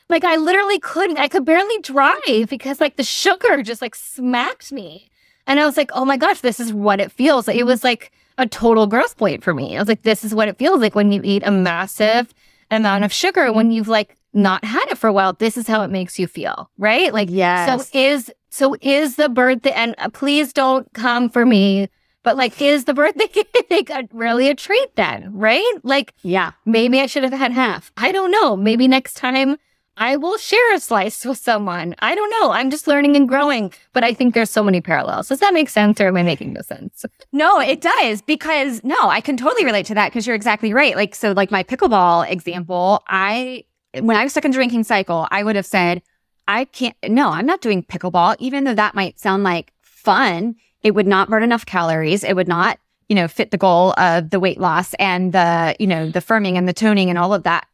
[0.09, 4.73] Like I literally couldn't, I could barely drive because like the sugar just like smacked
[4.73, 5.11] me.
[5.47, 7.49] And I was like, oh my gosh, this is what it feels.
[7.49, 9.77] It was like a total growth point for me.
[9.77, 12.33] I was like, this is what it feels like when you eat a massive
[12.71, 15.35] amount of sugar when you've like not had it for a while.
[15.35, 17.13] This is how it makes you feel, right?
[17.13, 17.91] Like, yes.
[17.93, 21.89] So is so is the birthday, and uh, please don't come for me,
[22.23, 23.27] but like, is the birthday
[23.69, 25.73] cake really a treat then, right?
[25.83, 27.93] Like, yeah, maybe I should have had half.
[27.97, 28.57] I don't know.
[28.57, 29.57] Maybe next time
[29.97, 31.95] I will share a slice with someone.
[31.99, 32.51] I don't know.
[32.51, 35.29] I'm just learning and growing, but I think there's so many parallels.
[35.29, 37.05] Does that make sense or am I making no sense?
[37.31, 40.97] No, it does because no, I can totally relate to that because you're exactly right.
[40.97, 43.65] Like, so like my pickleball example, I,
[44.01, 46.03] when I was stuck in drinking cycle, I would have said,
[46.49, 50.57] I can't, no, I'm not doing pickleball, even though that might sound like fun.
[50.83, 52.25] It would not burn enough calories.
[52.25, 52.79] It would not,
[53.09, 56.57] you know, fit the goal of the weight loss and the, you know, the firming
[56.57, 57.67] and the toning and all of that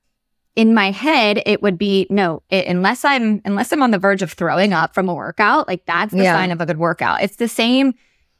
[0.56, 4.22] in my head, it would be no, it, unless I'm unless I'm on the verge
[4.22, 6.36] of throwing up from a workout, like that's the yeah.
[6.36, 7.22] sign of a good workout.
[7.22, 7.94] It's the same.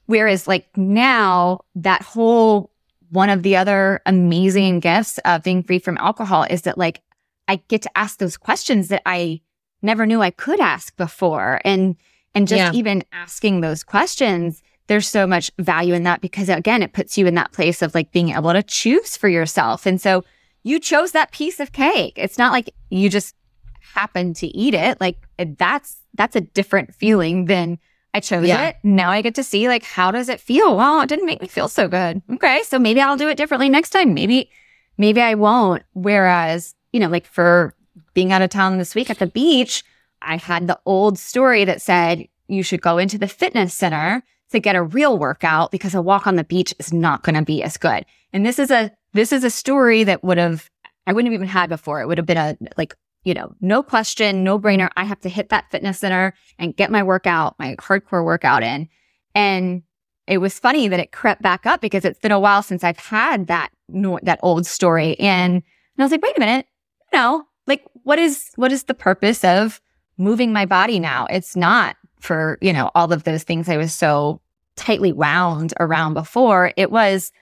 [0.06, 2.72] Whereas like now, that whole
[3.10, 7.02] one of the other amazing gifts of being free from alcohol is that like
[7.46, 9.40] I get to ask those questions that I
[9.82, 11.60] never knew I could ask before.
[11.64, 11.96] And
[12.34, 12.78] and just yeah.
[12.78, 17.26] even asking those questions, there's so much value in that because again, it puts you
[17.26, 19.86] in that place of like being able to choose for yourself.
[19.86, 20.24] And so
[20.68, 22.14] you chose that piece of cake.
[22.16, 23.34] It's not like you just
[23.80, 25.00] happened to eat it.
[25.00, 27.78] Like that's that's a different feeling than
[28.12, 28.68] I chose yeah.
[28.68, 28.76] it.
[28.82, 30.76] Now I get to see like how does it feel?
[30.76, 32.20] Well, it didn't make me feel so good.
[32.34, 34.12] Okay, so maybe I'll do it differently next time.
[34.12, 34.50] Maybe
[34.98, 35.82] maybe I won't.
[35.94, 37.74] Whereas, you know, like for
[38.12, 39.82] being out of town this week at the beach,
[40.20, 44.60] I had the old story that said you should go into the fitness center to
[44.60, 47.62] get a real workout because a walk on the beach is not going to be
[47.62, 48.04] as good.
[48.32, 50.68] And this is a this is a story that would have,
[51.06, 52.00] I wouldn't have even had before.
[52.00, 52.94] It would have been a, like,
[53.24, 54.90] you know, no question, no brainer.
[54.96, 58.88] I have to hit that fitness center and get my workout, my hardcore workout in.
[59.34, 59.82] And
[60.26, 62.98] it was funny that it crept back up because it's been a while since I've
[62.98, 65.18] had that, that old story.
[65.18, 65.62] And, and
[65.98, 66.66] I was like, wait a minute,
[67.12, 69.80] no, like what is, what is the purpose of
[70.16, 71.26] moving my body now?
[71.30, 74.40] It's not for, you know, all of those things I was so
[74.76, 76.72] tightly wound around before.
[76.76, 77.32] It was,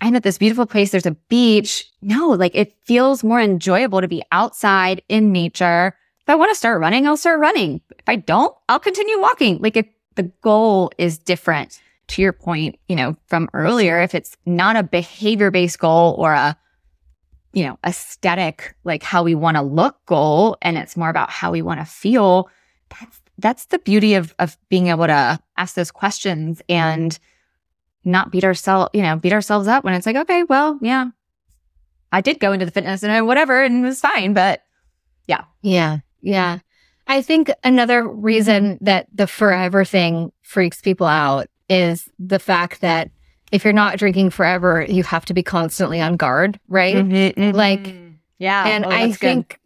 [0.00, 0.90] I'm at this beautiful place.
[0.90, 1.90] There's a beach.
[2.02, 5.96] No, like it feels more enjoyable to be outside in nature.
[6.20, 7.80] If I want to start running, I'll start running.
[7.98, 9.58] If I don't, I'll continue walking.
[9.62, 14.36] Like if the goal is different to your point, you know, from earlier, if it's
[14.44, 16.56] not a behavior based goal or a,
[17.52, 21.50] you know, aesthetic, like how we want to look goal, and it's more about how
[21.50, 22.50] we want to feel,
[22.90, 27.18] that's, that's the beauty of, of being able to ask those questions and,
[28.06, 31.06] not beat ourselves, you know, beat ourselves up when it's like, okay, well, yeah,
[32.12, 34.32] I did go into the fitness and whatever, and it was fine.
[34.32, 34.62] But
[35.26, 35.44] yeah.
[35.62, 35.98] Yeah.
[36.22, 36.58] Yeah.
[37.06, 43.10] I think another reason that the forever thing freaks people out is the fact that
[43.52, 46.96] if you're not drinking forever, you have to be constantly on guard, right?
[46.96, 47.56] Mm-hmm, mm-hmm.
[47.56, 47.94] Like,
[48.38, 48.66] yeah.
[48.66, 49.58] And oh, I think good.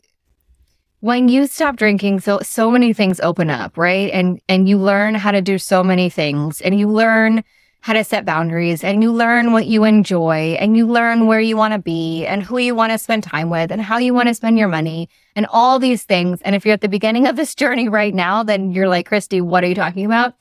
[1.00, 4.10] when you stop drinking, so so many things open up, right?
[4.12, 7.42] And and you learn how to do so many things, and you learn
[7.82, 11.56] how to set boundaries and you learn what you enjoy and you learn where you
[11.56, 14.28] want to be and who you want to spend time with and how you want
[14.28, 16.42] to spend your money and all these things.
[16.42, 19.40] And if you're at the beginning of this journey right now, then you're like, Christy,
[19.40, 20.34] what are you talking about?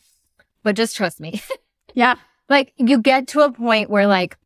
[0.64, 1.42] But just trust me.
[1.94, 2.16] yeah.
[2.50, 4.38] Like you get to a point where like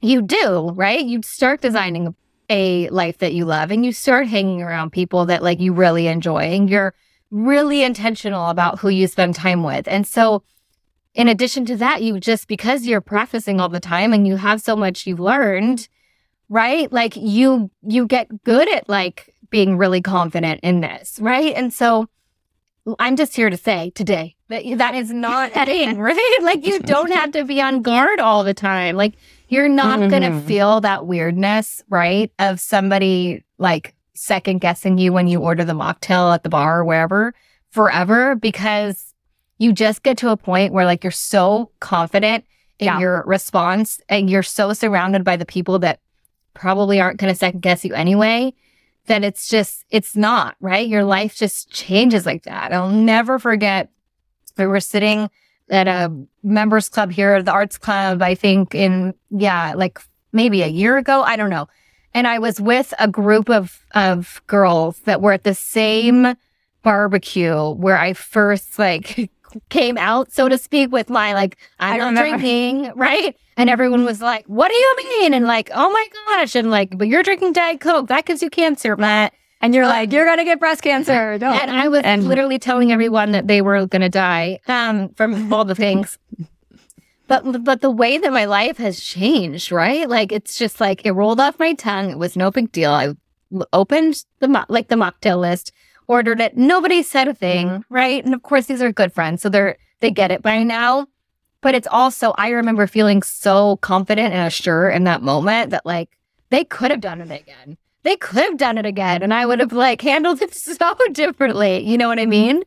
[0.00, 1.04] you do, right?
[1.04, 2.14] You start designing
[2.48, 6.06] a life that you love and you start hanging around people that like you really
[6.06, 6.94] enjoy and you're
[7.30, 9.86] really intentional about who you spend time with.
[9.86, 10.42] And so
[11.14, 14.60] in addition to that, you just because you're practicing all the time and you have
[14.60, 15.88] so much you've learned,
[16.48, 16.90] right?
[16.92, 21.54] Like you you get good at like being really confident in this, right?
[21.54, 22.08] And so
[22.98, 26.38] I'm just here to say today that that is not a thing, right?
[26.42, 28.96] Like you don't have to be on guard all the time.
[28.96, 29.14] Like
[29.48, 30.08] you're not mm-hmm.
[30.08, 32.32] going to feel that weirdness, right?
[32.38, 36.84] Of somebody like second guessing you when you order the mocktail at the bar or
[36.84, 37.34] wherever
[37.70, 39.11] forever because
[39.58, 42.44] you just get to a point where like you're so confident
[42.78, 42.98] in yeah.
[42.98, 46.00] your response and you're so surrounded by the people that
[46.54, 48.52] probably aren't going to second guess you anyway,
[49.06, 50.88] that it's just, it's not, right?
[50.88, 52.72] Your life just changes like that.
[52.72, 53.88] I'll never forget
[54.58, 55.30] we were sitting
[55.70, 56.12] at a
[56.42, 59.98] members club here at the arts club, I think in, yeah, like
[60.32, 61.22] maybe a year ago.
[61.22, 61.68] I don't know.
[62.14, 66.34] And I was with a group of, of girls that were at the same
[66.82, 69.30] barbecue where I first like
[69.70, 73.36] came out, so to speak, with my like, I'm not drinking, right?
[73.56, 75.34] And everyone was like, what do you mean?
[75.34, 76.54] And like, oh my gosh.
[76.54, 78.08] And like, but you're drinking Diet Coke.
[78.08, 79.34] That gives you cancer, Matt.
[79.60, 81.38] And you're like, you're gonna get breast cancer.
[81.38, 81.60] Don't.
[81.60, 85.64] And I was And- literally telling everyone that they were gonna die um, from all
[85.64, 86.18] the things.
[87.28, 90.06] But but the way that my life has changed, right?
[90.08, 92.10] Like it's just like it rolled off my tongue.
[92.10, 92.90] It was no big deal.
[92.90, 93.14] I
[93.72, 95.72] opened the mo- like the mocktail list,
[96.12, 96.58] ordered it.
[96.58, 97.94] Nobody said a thing, mm-hmm.
[97.94, 98.22] right?
[98.22, 101.06] And of course, these are good friends, so they're they get it by now.
[101.62, 106.10] But it's also I remember feeling so confident and assured in that moment that like
[106.50, 107.78] they could have done it again.
[108.02, 111.80] They could have done it again, and I would have like handled it so differently.
[111.80, 112.62] You know what I mean?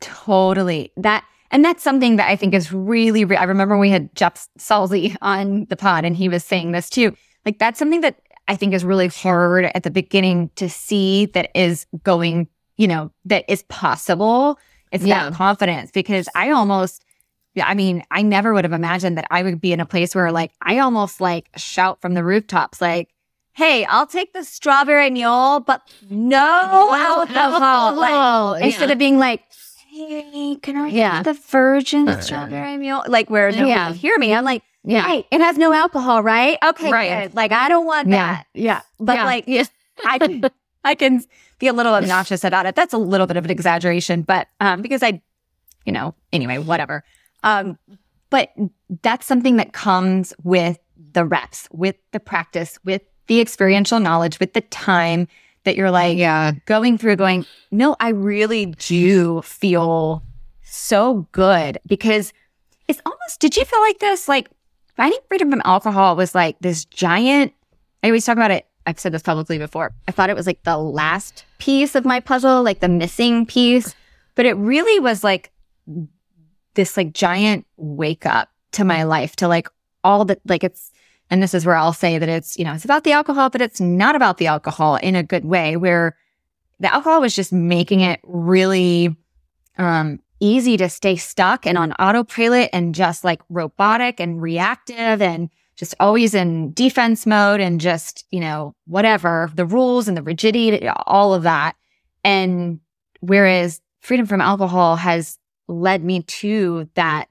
[0.00, 0.90] Totally.
[0.96, 3.24] That and that's something that I think is really.
[3.24, 6.90] Re- I remember we had Jeff Salzy on the pod, and he was saying this
[6.90, 7.16] too.
[7.46, 11.50] Like that's something that I think is really hard at the beginning to see that
[11.54, 12.48] is going.
[12.80, 14.58] You know that is possible.
[14.90, 15.28] It's Yeah.
[15.28, 17.04] that confidence because I almost,
[17.62, 20.32] I mean, I never would have imagined that I would be in a place where
[20.32, 23.10] like I almost like shout from the rooftops like,
[23.52, 29.42] "Hey, I'll take the strawberry mule, but no alcohol." Like, Oh, instead of being like,
[29.90, 31.16] "Hey, can I Yeah.
[31.16, 33.92] have the virgin strawberry mule?" Like where no Yeah.
[33.92, 36.56] hear me, I'm like, yeah, "Hey, it has no alcohol, right?
[36.64, 37.24] Okay, Right.
[37.24, 37.34] good.
[37.36, 38.16] Like I don't want Yeah.
[38.36, 38.46] that.
[38.54, 39.24] Yeah, but Yeah.
[39.26, 39.44] like
[40.06, 40.50] I can,
[40.84, 41.22] I can
[41.58, 42.74] be a little obnoxious about it.
[42.74, 45.20] That's a little bit of an exaggeration, but um, because I,
[45.84, 47.04] you know, anyway, whatever.
[47.42, 47.78] Um,
[48.30, 48.50] but
[49.02, 50.78] that's something that comes with
[51.12, 55.28] the reps, with the practice, with the experiential knowledge, with the time
[55.64, 60.22] that you're like yeah, going through going, no, I really do feel
[60.62, 62.32] so good because
[62.88, 64.28] it's almost, did you feel like this?
[64.28, 64.48] Like
[64.96, 67.52] finding freedom from alcohol was like this giant,
[68.02, 68.66] I always talk about it.
[68.86, 69.92] I've said this publicly before.
[70.08, 73.94] I thought it was like the last piece of my puzzle, like the missing piece,
[74.34, 75.52] but it really was like
[76.74, 79.68] this like giant wake up to my life to like
[80.02, 80.92] all the, like it's,
[81.28, 83.60] and this is where I'll say that it's, you know, it's about the alcohol, but
[83.60, 86.16] it's not about the alcohol in a good way where
[86.80, 89.14] the alcohol was just making it really
[89.78, 95.50] um easy to stay stuck and on autopilot and just like robotic and reactive and
[95.80, 100.86] just always in defense mode and just, you know, whatever, the rules and the rigidity,
[101.06, 101.74] all of that.
[102.22, 102.80] And
[103.20, 105.38] whereas freedom from alcohol has
[105.68, 107.28] led me to that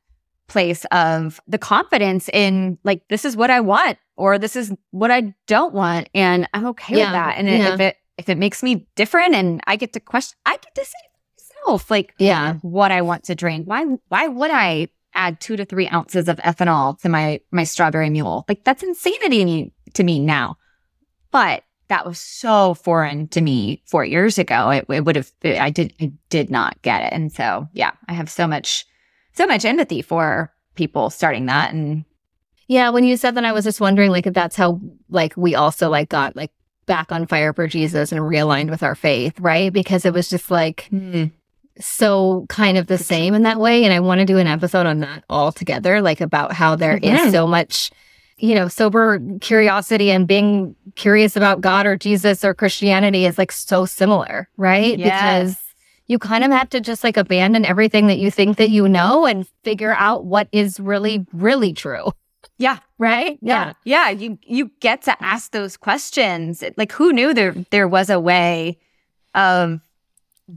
[0.48, 5.12] place of the confidence in like this is what I want or this is what
[5.12, 7.74] I don't want and I'm okay Yeah, with that and yeah.
[7.76, 10.84] if it if it makes me different and I get to question I get to
[10.84, 10.98] say
[11.38, 15.66] myself like yeah, what I want to drink why why would I add 2 to
[15.66, 20.56] 3 ounces of ethanol to my my strawberry mule like that's insanity to me, now
[21.32, 25.70] but that was so foreign to me 4 years ago it, it would have I
[25.70, 28.86] did I did not get it and so yeah I have so much
[29.34, 32.06] so much empathy for people starting that and
[32.70, 32.92] yeah.
[32.92, 35.90] When you said that, I was just wondering, like, if that's how, like, we also
[35.90, 36.52] like got like
[36.90, 39.72] back on fire for Jesus and realigned with our faith, right?
[39.74, 41.26] Because it was just like hmm.
[41.80, 43.84] So kind of the same in that way.
[43.84, 47.20] And I want to do an episode on that altogether, like about how there is
[47.20, 47.32] Mhm.
[47.32, 47.92] so much,
[48.38, 53.52] you know, sober curiosity and being curious about God or Jesus or Christianity is like
[53.52, 54.98] so similar, right?
[55.00, 55.06] Yes.
[55.52, 55.58] Because
[56.08, 59.26] you kind of have to just like abandon everything that you think that you know
[59.26, 62.12] and figure out what is really, really true.
[62.58, 62.80] Yeah.
[62.98, 63.38] Right?
[63.42, 63.74] Yeah.
[63.86, 64.10] Yeah.
[64.10, 66.62] You you get to ask those questions.
[66.78, 68.78] Like who knew there there was a way
[69.36, 69.80] of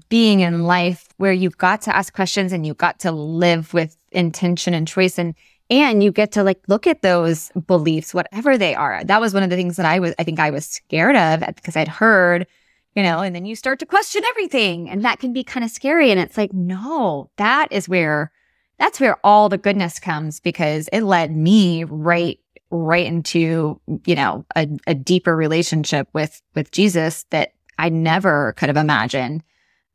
[0.09, 3.97] being in life where you've got to ask questions and you got to live with
[4.11, 5.35] intention and choice and
[5.71, 9.03] and you get to like look at those beliefs, whatever they are.
[9.05, 11.41] That was one of the things that I was I think I was scared of
[11.55, 12.47] because I'd heard,
[12.95, 14.91] you know, and then you start to question everything.
[14.91, 16.11] And that can be kind of scary.
[16.11, 18.31] And it's like, no, that is where
[18.79, 22.39] that's where all the goodness comes because it led me right
[22.71, 28.71] right into you know a, a deeper relationship with with jesus that i never could
[28.71, 29.43] have imagined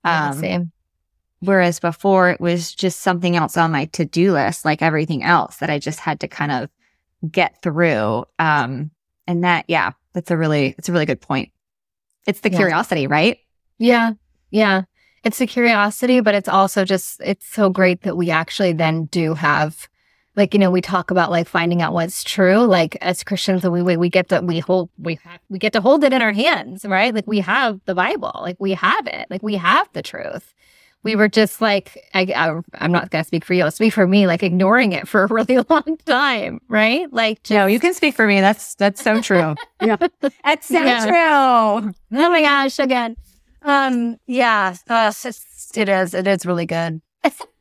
[0.08, 0.72] Yeah, um, same.
[1.41, 5.70] whereas before it was just something else on my to-do list like everything else that
[5.70, 6.70] i just had to kind of
[7.32, 8.91] get through um
[9.28, 11.51] and that yeah that's a really it's a really good point
[12.26, 12.58] it's the Yeah.
[12.58, 13.38] curiosity right
[13.80, 14.14] Yeah.
[14.51, 14.84] Yeah.
[15.24, 19.34] It's the curiosity, but it's also just, it's so great that we actually then do
[19.34, 19.88] have
[20.38, 23.81] like you know we talk about like finding out what's true like as christians we
[23.81, 26.31] we, we get to we hold we have we get to hold it in our
[26.31, 27.13] hands right?
[27.13, 30.53] Like we have the bible like we have it like we have the truth.
[31.03, 34.07] We were just like I, I am not gonna speak for you I'll speak for
[34.07, 37.11] me like ignoring it for a really long time right?
[37.11, 38.41] Like just, no you can speak for me.
[38.41, 39.55] That's that's so true.
[39.81, 39.97] Yeah.
[40.43, 41.05] That's so yeah.
[41.05, 41.93] true.
[42.13, 43.15] Oh my gosh again.
[43.61, 47.01] Um yeah uh, it's, it is it is really good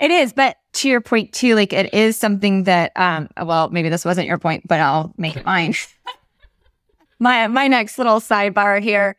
[0.00, 3.90] It is, but to your point too, like it is something that um well, maybe
[3.90, 5.74] this wasn't your point, but I'll make it mine.
[7.18, 9.16] my my next little sidebar here.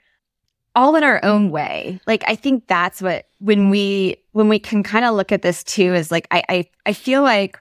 [0.74, 2.00] All in our own way.
[2.08, 5.64] Like I think that's what when we when we can kind of look at this
[5.64, 7.60] too is like I, I I feel like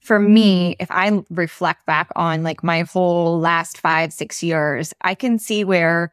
[0.00, 5.14] for me, if I reflect back on like my whole last five, six years, I
[5.14, 6.12] can see where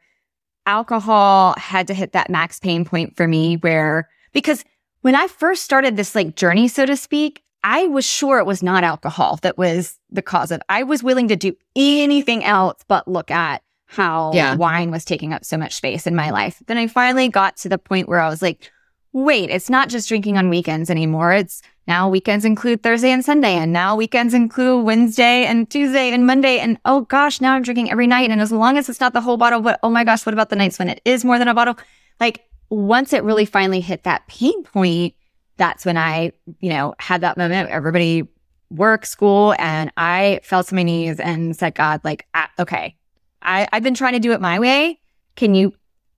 [0.66, 4.64] alcohol had to hit that max pain point for me where because
[5.02, 8.62] when I first started this like journey, so to speak, I was sure it was
[8.62, 10.62] not alcohol that was the cause of.
[10.68, 14.54] I was willing to do anything else but look at how yeah.
[14.54, 16.62] wine was taking up so much space in my life.
[16.66, 18.70] Then I finally got to the point where I was like,
[19.12, 21.32] wait, it's not just drinking on weekends anymore.
[21.32, 26.26] It's now weekends include Thursday and Sunday, and now weekends include Wednesday and Tuesday and
[26.26, 26.58] Monday.
[26.58, 28.30] And oh gosh, now I'm drinking every night.
[28.30, 30.50] And as long as it's not the whole bottle, but oh my gosh, what about
[30.50, 31.78] the nights when it is more than a bottle?
[32.20, 35.14] Like once it really finally hit that pain point,
[35.56, 37.70] that's when I, you know, had that moment.
[37.70, 38.26] Everybody
[38.70, 42.26] work, school, and I fell to my knees and said, God, like,
[42.58, 42.96] okay,
[43.42, 45.00] I, I've been trying to do it my way.
[45.36, 45.72] Can you,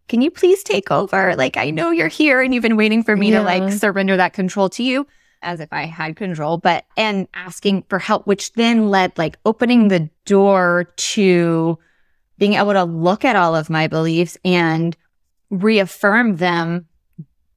[0.09, 1.37] can you please take over?
[1.37, 3.39] Like, I know you're here and you've been waiting for me yeah.
[3.39, 5.07] to like surrender that control to you
[5.43, 9.89] as if I had control, but, and asking for help, which then led like opening
[9.89, 11.79] the door to
[12.37, 14.97] being able to look at all of my beliefs and
[15.51, 16.87] reaffirm them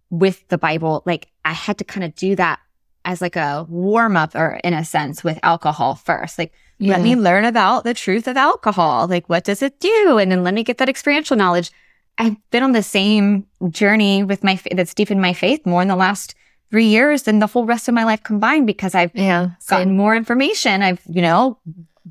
[0.10, 1.04] with the Bible.
[1.06, 2.60] Like I had to kind of do that
[3.06, 6.38] as like a warm up or in a sense with alcohol first.
[6.38, 6.94] Like yeah.
[6.94, 9.08] let me learn about the truth of alcohol.
[9.08, 10.18] Like what does it do?
[10.20, 11.72] And then let me get that experiential knowledge.
[12.18, 15.96] I've been on the same journey with my that's deepened my faith more in the
[15.96, 16.36] last
[16.70, 20.16] three years than the whole rest of my life combined because I've yeah, gotten more
[20.16, 20.82] information.
[20.82, 21.60] I've, you know,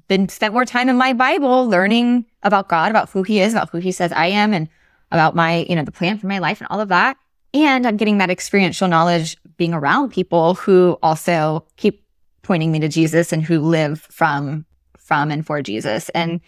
[0.09, 3.71] been spent more time in my Bible learning about God, about who he is, about
[3.71, 4.69] who he says I am and
[5.13, 7.17] about my, you know, the plan for my life and all of that.
[7.55, 12.05] And I'm getting that experiential knowledge being around people who also keep
[12.43, 14.65] pointing me to Jesus and who live from,
[14.97, 16.09] from and for Jesus.
[16.11, 16.41] And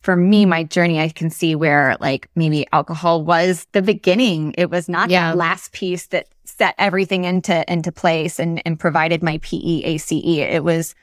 [0.00, 4.54] for me, my journey, I can see where like maybe alcohol was the beginning.
[4.56, 5.32] It was not yeah.
[5.32, 10.12] the last piece that set everything into, into place and, and provided my PEACE.
[10.12, 10.94] It was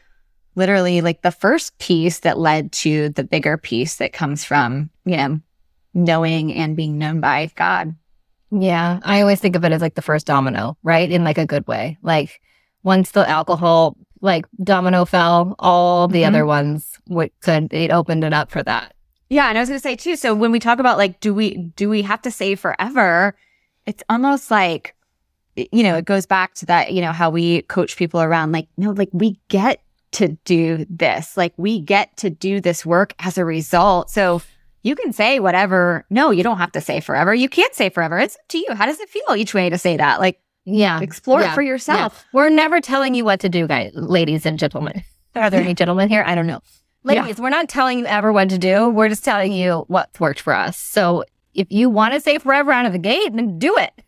[0.56, 5.18] literally like the first piece that led to the bigger piece that comes from, you
[5.18, 5.40] know,
[5.94, 7.96] knowing and being known by God.
[8.52, 9.00] Yeah.
[9.04, 11.10] I always think of it as like the first domino, right?
[11.10, 11.98] In like a good way.
[12.02, 12.42] Like
[12.84, 16.28] once the alcohol like domino fell, all the mm-hmm.
[16.28, 18.94] other ones would could it opened it up for that.
[19.30, 21.56] Yeah, and I was gonna say too, so when we talk about like do we
[21.76, 23.36] do we have to say forever,
[23.86, 24.96] it's almost like
[25.56, 28.68] you know, it goes back to that, you know, how we coach people around like,
[28.78, 29.82] no, like we get
[30.12, 31.36] to do this.
[31.36, 34.10] Like we get to do this work as a result.
[34.10, 34.42] So
[34.84, 36.06] you can say whatever.
[36.10, 37.34] No, you don't have to say forever.
[37.34, 38.20] You can't say forever.
[38.20, 38.74] It's up to you.
[38.74, 40.20] How does it feel each way to say that?
[40.20, 41.52] Like, yeah, explore yeah.
[41.52, 42.14] it for yourself.
[42.14, 42.40] Yeah.
[42.40, 45.04] We're never telling you what to do, guys, ladies and gentlemen.
[45.36, 46.24] Are there any gentlemen here?
[46.26, 46.62] I don't know.
[47.04, 47.44] Ladies, yeah.
[47.44, 48.90] we're not telling you ever what to do.
[48.90, 50.78] We're just telling you what's worked for us.
[50.78, 51.24] So
[51.54, 53.92] if you want to say forever out of the gate, then do it.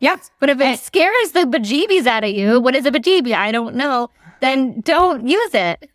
[0.00, 0.16] Yeah.
[0.40, 3.32] But if it scares the bejeebies out of you, what is a bejeebie?
[3.32, 4.10] I don't know.
[4.40, 5.88] Then don't use it.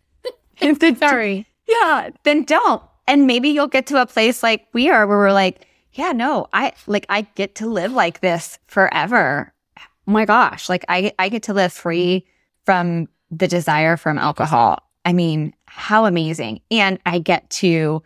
[0.98, 1.46] Sorry.
[1.68, 2.82] Yeah, then don't.
[3.10, 6.46] And maybe you'll get to a place like we are where we're like, yeah, no,
[6.52, 9.52] I like I get to live like this forever.
[9.80, 12.24] Oh my gosh, like I I get to live free
[12.64, 14.78] from the desire from alcohol.
[15.04, 16.60] I mean, how amazing.
[16.70, 18.04] And I get to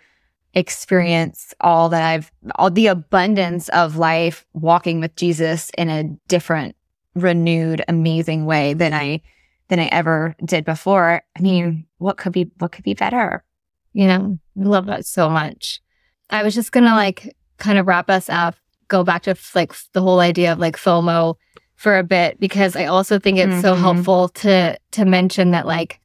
[0.54, 6.76] experience all that I've all the abundance of life walking with Jesus in a different
[7.14, 9.20] renewed amazing way than I
[9.68, 11.20] than I ever did before.
[11.36, 13.44] I mean, what could be what could be better?
[13.94, 15.80] You know, I love that so much.
[16.28, 18.56] I was just gonna like kind of wrap us up,
[18.88, 21.36] go back to like the whole idea of like FOMO
[21.76, 23.60] for a bit because I also think it's mm-hmm.
[23.60, 26.00] so helpful to to mention that like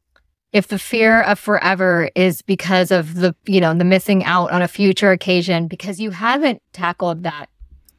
[0.51, 4.61] if the fear of forever is because of the you know the missing out on
[4.61, 7.47] a future occasion because you haven't tackled that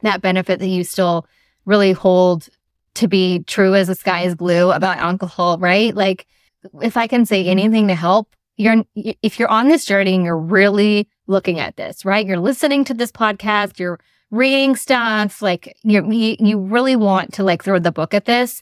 [0.01, 1.25] that benefit that you still
[1.65, 2.49] really hold
[2.95, 6.27] to be true as the sky is blue about alcohol right like
[6.81, 10.37] if i can say anything to help you're if you're on this journey and you're
[10.37, 12.25] really looking at this, right?
[12.25, 13.99] You're listening to this podcast, you're
[14.31, 18.61] reading stuff, like you you really want to like throw the book at this.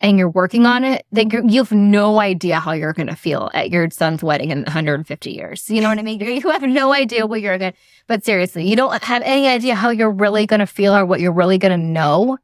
[0.00, 3.50] and you're working on it, then you have no idea how you're going to feel
[3.52, 5.68] at your son's wedding in 150 years.
[5.68, 6.20] You know what I mean?
[6.20, 9.74] You have no idea what you're going to, but seriously, you don't have any idea
[9.74, 12.38] how you're really going to feel or what you're really going to know.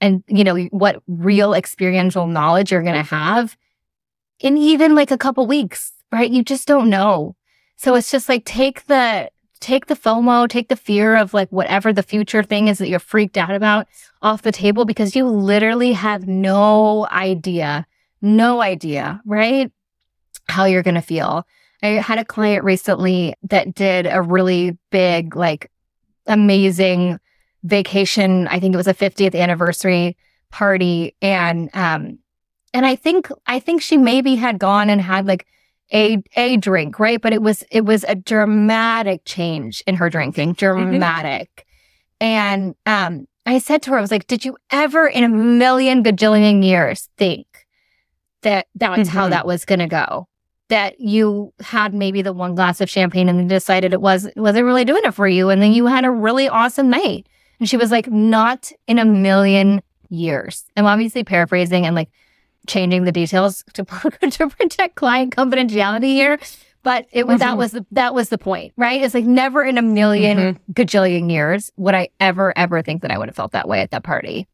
[0.00, 3.56] And, you know, what real experiential knowledge you're going to have
[4.40, 6.30] in even like a couple weeks, right?
[6.30, 7.36] You just don't know.
[7.76, 9.30] So it's just like take the,
[9.60, 12.98] take the FOMO, take the fear of like whatever the future thing is that you're
[12.98, 13.86] freaked out about
[14.22, 17.86] off the table because you literally have no idea,
[18.20, 19.70] no idea, right?
[20.48, 21.46] How you're going to feel.
[21.82, 25.70] I had a client recently that did a really big, like
[26.26, 27.18] amazing
[27.62, 28.48] vacation.
[28.48, 30.16] I think it was a 50th anniversary
[30.50, 31.14] party.
[31.20, 32.18] And, um,
[32.74, 35.46] and I think, I think she maybe had gone and had like
[35.92, 37.20] a a drink, right?
[37.20, 40.90] But it was it was a dramatic change in her drinking, Mm-hmm.
[40.90, 41.66] dramatic.
[42.20, 46.02] And um, I said to her, I was like, "Did you ever, in a million
[46.02, 47.46] gajillion years, think
[48.42, 49.30] that that's how Mhm.
[49.30, 50.26] that was going to go?
[50.68, 54.64] That you had maybe the one glass of champagne and then decided it was wasn't
[54.64, 57.28] really doing it for you, and then you had a really awesome night."
[57.60, 62.08] And she was like, "Not in a million years." I'm obviously paraphrasing and like
[62.66, 63.84] changing the details to
[64.30, 66.38] to protect client confidentiality here.
[66.82, 67.58] But it was that Mhm.
[67.58, 69.02] was the that was the point, right?
[69.02, 73.18] It's like never in a 1000000 gajillion years would I ever ever think that I
[73.18, 74.46] would have felt that way at that party.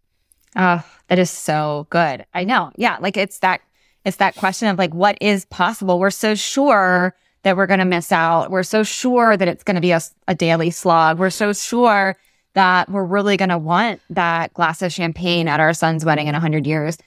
[0.56, 2.24] Oh, that is so good.
[2.32, 2.70] I know.
[2.76, 2.96] Yeah.
[3.00, 3.60] Like it's that,
[4.04, 5.98] it's that question of like, what is possible?
[5.98, 8.50] We're so sure that we're going to miss out.
[8.50, 11.18] We're so sure that it's going to be a daily slog.
[11.18, 12.16] We're so sure
[12.54, 16.34] that we're really going to want that glass of champagne at our son's wedding in
[16.34, 16.98] a hundred years.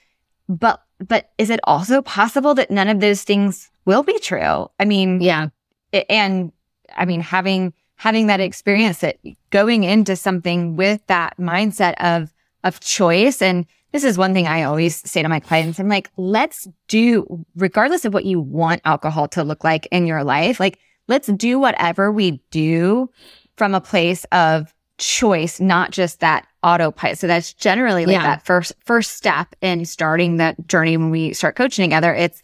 [0.47, 4.67] But, but is it also possible that none of those things will be true?
[4.79, 5.47] I mean, Yeah.
[5.91, 6.51] it- and
[6.95, 9.17] I mean, having having that experience that
[9.51, 12.33] going into something with that mindset of
[12.63, 15.79] of choice and this is one thing I always say to my clients.
[15.79, 20.21] I'm like, let's do, regardless of what you want alcohol to look like in your
[20.25, 23.09] life, like, let's do whatever we do
[23.55, 27.17] from a place of choice, not just that autopilot.
[27.17, 28.23] So that's generally like Yeah.
[28.23, 32.13] that first, first step in starting that journey when we start coaching together.
[32.13, 32.41] It's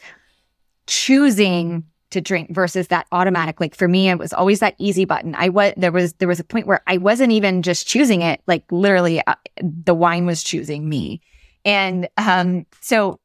[0.87, 3.61] choosing to drink versus that automatic.
[3.61, 5.33] Like for me, it was always that easy button.
[5.37, 8.41] I was, there was, there was a point where I wasn't even just choosing it.
[8.47, 11.21] Like literally uh, the wine was choosing me.
[11.63, 13.19] And, um, so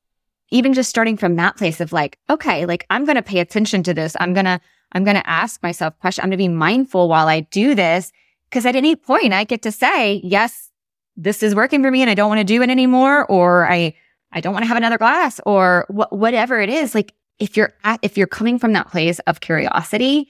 [0.50, 3.82] even just starting from that place of like, okay, like I'm going to pay attention
[3.82, 4.16] to this.
[4.20, 4.60] I'm going to,
[4.92, 6.22] I'm going to ask myself questions.
[6.22, 8.12] I'm going to be mindful while I do this.
[8.50, 10.70] Cause at any point I get to say, yes,
[11.16, 13.26] this is working for me and I don't want to do it anymore.
[13.26, 13.94] Or I,
[14.32, 16.94] I don't want to have another glass or wh- whatever it is.
[16.94, 20.28] Like if you're at, if you're coming from that place of curiosity,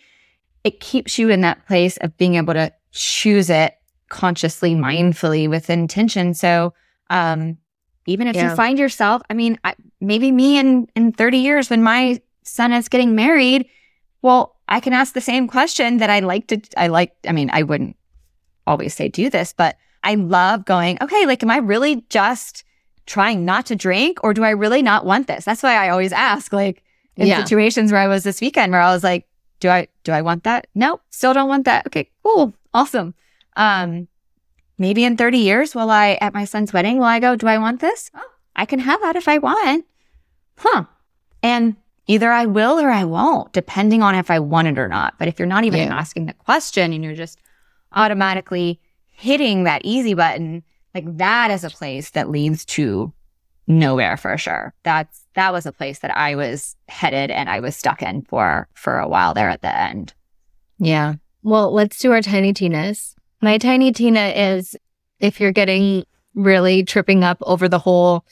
[0.64, 3.74] it keeps you in that place of being able to choose it
[4.08, 6.34] consciously, mindfully with intention.
[6.34, 6.72] So,
[7.10, 7.58] um,
[8.06, 8.50] even if Yeah.
[8.50, 12.72] you find yourself, I mean, I, maybe me in, in 30 years when my son
[12.72, 13.68] is getting married,
[14.22, 17.50] well, I can ask the same question that I like to, I like, I mean,
[17.52, 17.96] I wouldn't
[18.66, 22.64] always say do this, but I love going, okay, like, am I really just
[23.06, 25.44] trying not to drink or do I really not want this?
[25.44, 26.82] That's why I always ask, like,
[27.16, 27.42] in Yeah.
[27.42, 29.26] situations where I was this weekend where I was like,
[29.60, 30.66] do I, do I want that?
[30.74, 31.86] No, still don't want that.
[31.86, 32.52] Okay, cool.
[32.74, 33.14] Awesome.
[33.56, 34.06] Um,
[34.78, 37.58] maybe in 30 years, will I, at my son's wedding, will I go, do I
[37.58, 38.10] want this?
[38.14, 38.20] Oh,
[38.54, 39.84] I can have that if I want.
[40.58, 40.84] Huh.
[41.42, 45.14] And either I will or I won't, depending on if I want it or not.
[45.18, 45.96] But if you're not even Yeah.
[45.96, 47.38] asking the question and you're just
[47.92, 48.80] automatically
[49.10, 50.62] hitting that easy button,
[50.94, 53.12] like that is a place that leads to
[53.66, 54.74] nowhere for sure.
[54.82, 58.68] That's that was a place that I was headed and I was stuck in for
[58.74, 60.14] for a while there at the end.
[60.78, 61.14] Yeah.
[61.42, 63.14] Well, let's do our tiny Tinas.
[63.40, 64.76] My tiny Tina is
[65.20, 68.24] if you're getting really tripping up over the whole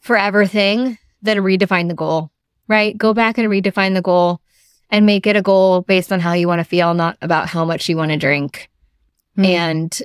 [0.00, 2.30] forever thing, then redefine the goal,
[2.68, 2.96] right?
[2.96, 4.40] Go back and redefine the goal
[4.90, 7.64] and make it a goal based on how you want to feel, not about how
[7.64, 8.69] much you want to drink.
[9.36, 9.44] Hmm.
[9.44, 10.02] And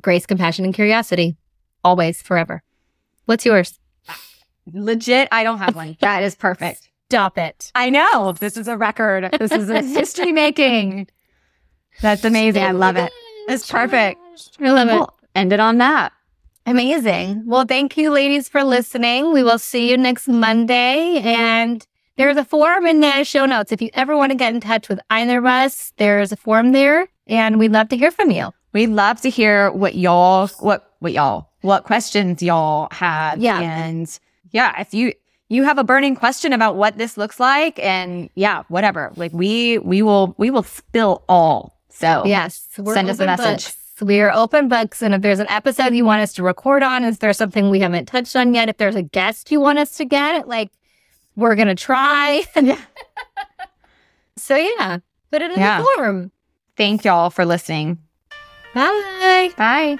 [0.00, 1.36] grace, compassion, and curiosity,
[1.82, 2.62] always, forever.
[3.24, 3.78] What's yours?
[4.72, 5.96] Legit, I don't have one.
[6.00, 6.88] That is perfect.
[7.10, 7.70] Stop it.
[7.74, 8.32] I know.
[8.32, 9.30] This is a record.
[9.38, 11.08] This is a history making.
[12.02, 12.64] That's amazing.
[12.64, 13.12] I love it.
[13.48, 14.20] It's perfect.
[14.60, 14.94] I love it.
[14.94, 16.12] We'll end it on that.
[16.66, 17.44] Amazing.
[17.46, 19.32] Well, thank you, ladies, for listening.
[19.32, 21.20] We will see you next Monday.
[21.20, 23.70] And there's a form in the show notes.
[23.70, 26.72] If you ever want to get in touch with either of us, there's a form
[26.72, 28.52] there, and we'd love to hear from you.
[28.72, 33.38] We'd love to hear what y'all, what, what y'all, what questions y'all have.
[33.38, 33.60] Yeah.
[33.60, 34.18] And
[34.50, 35.12] yeah, if you,
[35.48, 39.78] you have a burning question about what this looks like and yeah, whatever, like we,
[39.78, 41.78] we will, we will spill all.
[41.88, 42.66] So Yes.
[42.72, 43.64] Send us a message.
[43.64, 43.76] books.
[44.02, 45.00] We are open books.
[45.00, 47.80] And if there's an episode you want us to record on, is there something we
[47.80, 48.68] haven't touched on yet?
[48.68, 50.70] If there's a guest you want us to get, like
[51.34, 52.44] we're going to try.
[54.36, 54.98] so yeah,
[55.30, 55.78] put it in Yeah.
[55.80, 56.32] the forum.
[56.76, 57.98] Thank y'all for listening.
[58.74, 59.50] Bye.
[59.56, 59.96] Bye.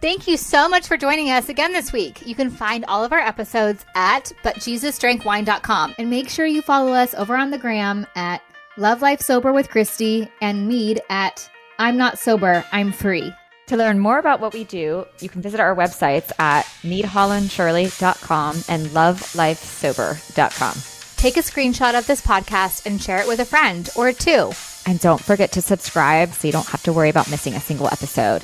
[0.00, 2.24] Thank you so much for joining us again this week.
[2.24, 7.14] You can find all of our episodes at butjesusdrankwine.com and make sure you follow us
[7.14, 8.40] over on the gram at
[8.76, 13.32] Love Life Sober with Christy and Mead at I'm Not Sober, I'm Free.
[13.66, 18.86] To learn more about what we do, you can visit our websites at meethollandshirley.com and
[18.86, 20.82] lovelifesober.com.
[21.16, 24.52] Take a screenshot of this podcast and share it with a friend or two.
[24.88, 27.88] And don't forget to subscribe so you don't have to worry about missing a single
[27.88, 28.42] episode.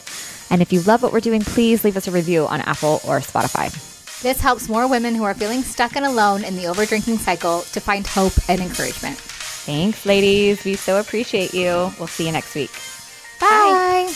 [0.51, 3.21] And if you love what we're doing, please leave us a review on Apple or
[3.21, 3.73] Spotify.
[4.21, 7.81] This helps more women who are feeling stuck and alone in the overdrinking cycle to
[7.81, 9.17] find hope and encouragement.
[9.17, 10.63] Thanks, ladies.
[10.67, 11.91] We so appreciate you.
[11.99, 12.73] We'll see you next week.
[13.41, 14.13] Bye.